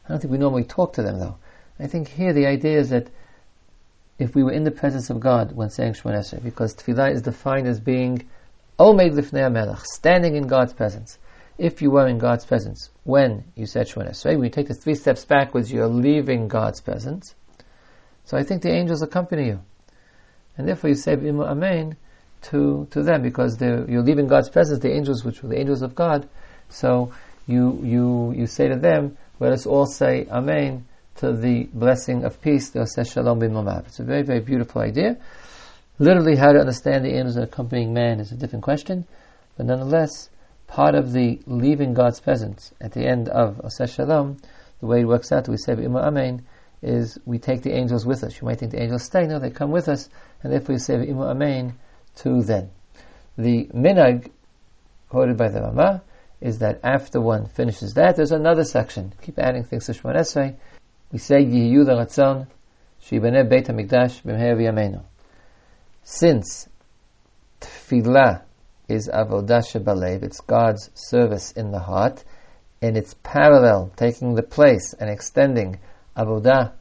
I 0.05 0.09
don't 0.09 0.21
think 0.21 0.31
we 0.31 0.39
normally 0.39 0.65
talk 0.65 0.95
to 0.95 1.03
them 1.03 1.19
though. 1.19 1.37
I 1.79 1.89
think 1.89 2.09
here 2.09 2.33
the 2.33 2.47
idea 2.47 2.79
is 2.79 2.91
that 2.91 3.09
if 4.19 4.35
we 4.35 4.43
were 4.43 4.53
in 4.53 4.65
the 4.65 4.71
presence 4.71 5.11
of 5.11 5.21
God 5.21 5.53
when 5.53 5.69
saying 5.71 5.95
Shemon 5.95 6.15
Esrei, 6.15 6.43
because 6.43 6.75
tefillah 6.75 7.13
is 7.13 7.23
defined 7.23 7.67
as 7.67 7.81
being 7.81 8.29
Omed 8.79 9.13
Lifnei 9.13 9.51
Melech, 9.53 9.85
standing 9.85 10.37
in 10.37 10.47
God's 10.47 10.73
presence. 10.73 11.19
If 11.59 11.83
you 11.83 11.91
were 11.91 12.07
in 12.07 12.19
God's 12.19 12.45
presence 12.45 12.91
when 13.05 13.45
you 13.57 13.67
said 13.67 13.89
Shemon 13.89 14.11
Esrei, 14.11 14.37
when 14.37 14.45
you 14.45 14.51
take 14.51 14.69
the 14.69 14.75
three 14.75 14.95
steps 14.95 15.25
backwards, 15.25 15.73
you're 15.73 15.89
leaving 15.89 16.49
God's 16.49 16.81
presence. 16.81 17.35
So 18.25 18.37
I 18.37 18.43
think 18.43 18.63
the 18.63 18.73
angels 18.73 19.03
accompany 19.03 19.47
you. 19.47 19.61
And 20.57 20.67
therefore 20.67 20.91
you 20.91 20.97
say 20.97 21.17
Imu 21.17 21.47
Amen 21.47 21.97
to, 22.43 22.87
to 22.91 23.03
them, 23.03 23.23
because 23.23 23.61
you're 23.61 24.03
leaving 24.03 24.29
God's 24.29 24.49
presence, 24.49 24.81
the 24.81 24.93
angels, 24.93 25.25
which 25.25 25.43
were 25.43 25.49
the 25.49 25.59
angels 25.59 25.83
of 25.83 25.95
God. 25.95 26.29
So 26.69 27.13
you, 27.47 27.81
you, 27.83 28.33
you 28.37 28.47
say 28.47 28.69
to 28.69 28.77
them, 28.77 29.17
let 29.41 29.53
us 29.53 29.67
all 29.67 29.87
say 29.87 30.27
Amen 30.31 30.87
to 31.17 31.33
the 31.33 31.65
blessing 31.73 32.25
of 32.25 32.41
peace, 32.41 32.71
the 32.71 32.87
Shalom 33.05 33.39
bin. 33.39 33.57
It's 33.57 34.01
a 34.01 34.05
very, 34.05 34.23
very 34.23 34.41
beautiful 34.41 34.83
idea. 34.83 35.17
Literally, 35.99 36.37
how 36.37 36.53
to 36.53 36.59
understand 36.59 37.05
the 37.05 37.15
angels 37.15 37.37
accompanying 37.37 37.95
man 37.95 38.21
is 38.21 38.33
a 38.33 38.37
different 38.37 38.65
question, 38.65 39.07
but 39.57 39.65
nonetheless, 39.67 40.29
part 40.67 40.95
of 40.95 41.13
the 41.13 41.41
leaving 41.47 41.95
God's 41.95 42.21
presence 42.21 42.73
at 42.81 42.93
the 42.93 43.07
end 43.07 43.29
of 43.29 43.57
Oseh 43.65 43.89
Shalom, 43.95 44.37
the 44.81 44.87
way 44.87 45.01
it 45.01 45.07
works 45.07 45.33
out, 45.33 45.49
we 45.49 45.57
say 45.57 45.73
Ima 45.73 46.01
Amen, 46.01 46.45
is 46.87 47.19
we 47.27 47.39
take 47.39 47.63
the 47.63 47.73
angels 47.73 48.07
with 48.07 48.23
us. 48.23 48.41
You 48.41 48.47
might 48.47 48.61
think 48.61 48.73
the 48.73 48.83
angels 48.83 49.03
stay, 49.03 49.27
no, 49.27 49.39
they 49.39 49.51
come 49.51 49.71
with 49.71 49.89
us, 49.89 50.09
and 50.43 50.53
therefore 50.53 50.75
we 50.75 50.79
say 50.79 50.95
Ima 50.95 51.31
Amen 51.31 51.75
to 52.17 52.43
them. 52.43 52.71
The 53.37 53.67
minag, 53.75 54.31
quoted 55.09 55.37
by 55.37 55.49
the 55.49 55.61
Rama, 55.61 56.03
is 56.41 56.59
that 56.61 56.81
after 56.85 57.21
one 57.21 57.47
finishes 57.47 57.95
that, 57.95 58.17
there's 58.17 58.33
another 58.33 58.65
section. 58.65 59.13
Keep 59.23 59.39
adding 59.39 59.65
things 59.65 59.87
to 59.87 59.93
Shemon 59.93 60.17
Esrei, 60.17 60.55
we 61.11 61.19
say 61.19 61.45
Yihiyu 61.45 61.85
Ratzon 61.85 62.47
Shibane 63.05 63.49
Beit 63.49 63.67
HaMikdash 63.67 64.23
B'mher 64.23 64.57
V'yameinu. 64.57 65.03
Since 66.05 66.69
Tefillah 67.61 68.43
is 68.89 69.09
Avodah 69.09 69.65
Shebalev, 69.65 70.23
it's 70.23 70.41
God's 70.41 70.91
service 70.95 71.51
in 71.53 71.73
the 71.73 71.81
heart, 71.81 72.23
and 72.81 72.97
it's 72.97 73.15
parallel, 73.23 73.93
taking 73.97 74.35
the 74.35 74.43
place 74.43 74.95
and 74.95 75.11
extending 75.11 75.81
Avodah 76.17 76.73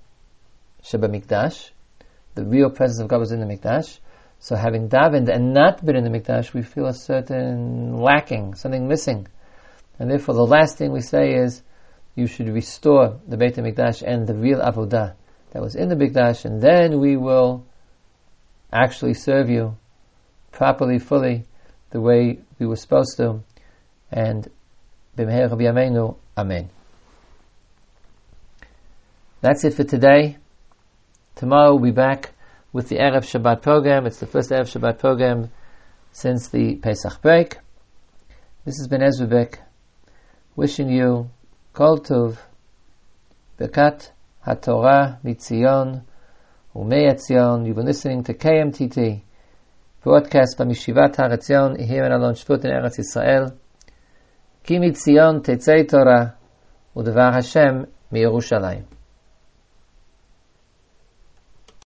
Shebamikdash, 0.84 1.72
the 2.36 2.46
real 2.46 2.70
presence 2.70 3.00
of 3.02 3.08
God 3.08 3.20
was 3.20 3.32
in 3.32 3.40
the 3.40 3.46
Mikdash. 3.46 4.00
So 4.40 4.56
having 4.56 4.90
davened 4.90 5.30
and 5.30 5.54
not 5.54 5.84
been 5.84 5.96
in 5.96 6.04
the 6.04 6.10
Mikdash, 6.10 6.54
we 6.54 6.62
feel 6.62 6.86
a 6.86 6.94
certain 6.94 7.98
lacking, 7.98 8.56
something 8.56 8.88
missing. 8.88 9.28
And 9.98 10.12
therefore 10.12 10.36
the 10.36 10.46
last 10.46 10.78
thing 10.78 10.92
we 10.92 11.02
say 11.02 11.34
is, 11.34 11.62
you 12.16 12.28
should 12.28 12.50
restore 12.50 13.20
the 13.28 13.38
Beit 13.38 13.56
HaMikdash 13.56 14.02
and 14.02 14.26
the 14.26 14.36
real 14.36 14.60
Avodah 14.60 15.16
that 15.52 15.62
was 15.62 15.76
in 15.76 15.90
the 15.90 15.96
Mikdash, 15.96 16.46
and 16.46 16.62
then 16.62 17.00
we 17.00 17.18
will 17.18 17.66
actually 18.72 19.14
serve 19.14 19.50
you 19.50 19.78
properly, 20.52 21.00
fully, 21.00 21.46
the 21.92 22.02
way 22.02 22.40
we 22.60 22.66
were 22.66 22.76
supposed 22.76 23.18
to. 23.18 23.42
And 24.12 24.50
B'meher 25.18 25.50
Yameinu, 25.50 26.18
Amen. 26.38 26.70
That's 29.42 29.64
it 29.64 29.74
for 29.74 29.84
today. 29.84 30.38
Tomorrow 31.36 31.76
we'll 31.76 31.84
be 31.84 31.92
back 31.92 32.32
with 32.72 32.88
the 32.90 32.96
Erev 32.96 33.24
Shabbat 33.24 33.62
program. 33.62 34.06
It's 34.06 34.20
the 34.20 34.26
first 34.26 34.50
Erev 34.50 34.72
Shabbat 34.74 35.00
program 35.00 35.52
since 36.12 36.48
the 36.48 36.76
Pesach 36.76 37.22
break. 37.22 37.58
This 38.64 38.78
has 38.80 38.88
been 38.88 39.04
Ezra 39.04 39.28
Bick, 39.28 39.60
wishing 40.56 40.90
you 40.90 41.30
Kol 41.74 42.00
Tov, 42.00 42.38
Bekat 43.60 44.10
HaTorah 44.48 45.22
Mitzion, 45.24 46.04
Umeitzion. 46.74 47.68
You've 47.68 47.76
been 47.76 47.86
listening 47.86 48.24
to 48.24 48.34
KMTT, 48.34 49.22
broadcast 50.02 50.58
by 50.58 50.64
Mishivat 50.64 51.18
HaRetzion 51.18 51.86
here 51.86 52.06
in 52.06 52.12
Alon 52.14 52.36
Shvut 52.36 52.64
in 52.64 52.72
Eretz 52.72 52.98
Yisrael. 52.98 53.58
Ki 54.64 54.78
Mitzion 54.78 55.44
תצא 55.44 55.88
Torah 55.90 56.36
ודבר 56.96 57.34
Hashem 57.34 57.86
מירושלים. 58.12 58.95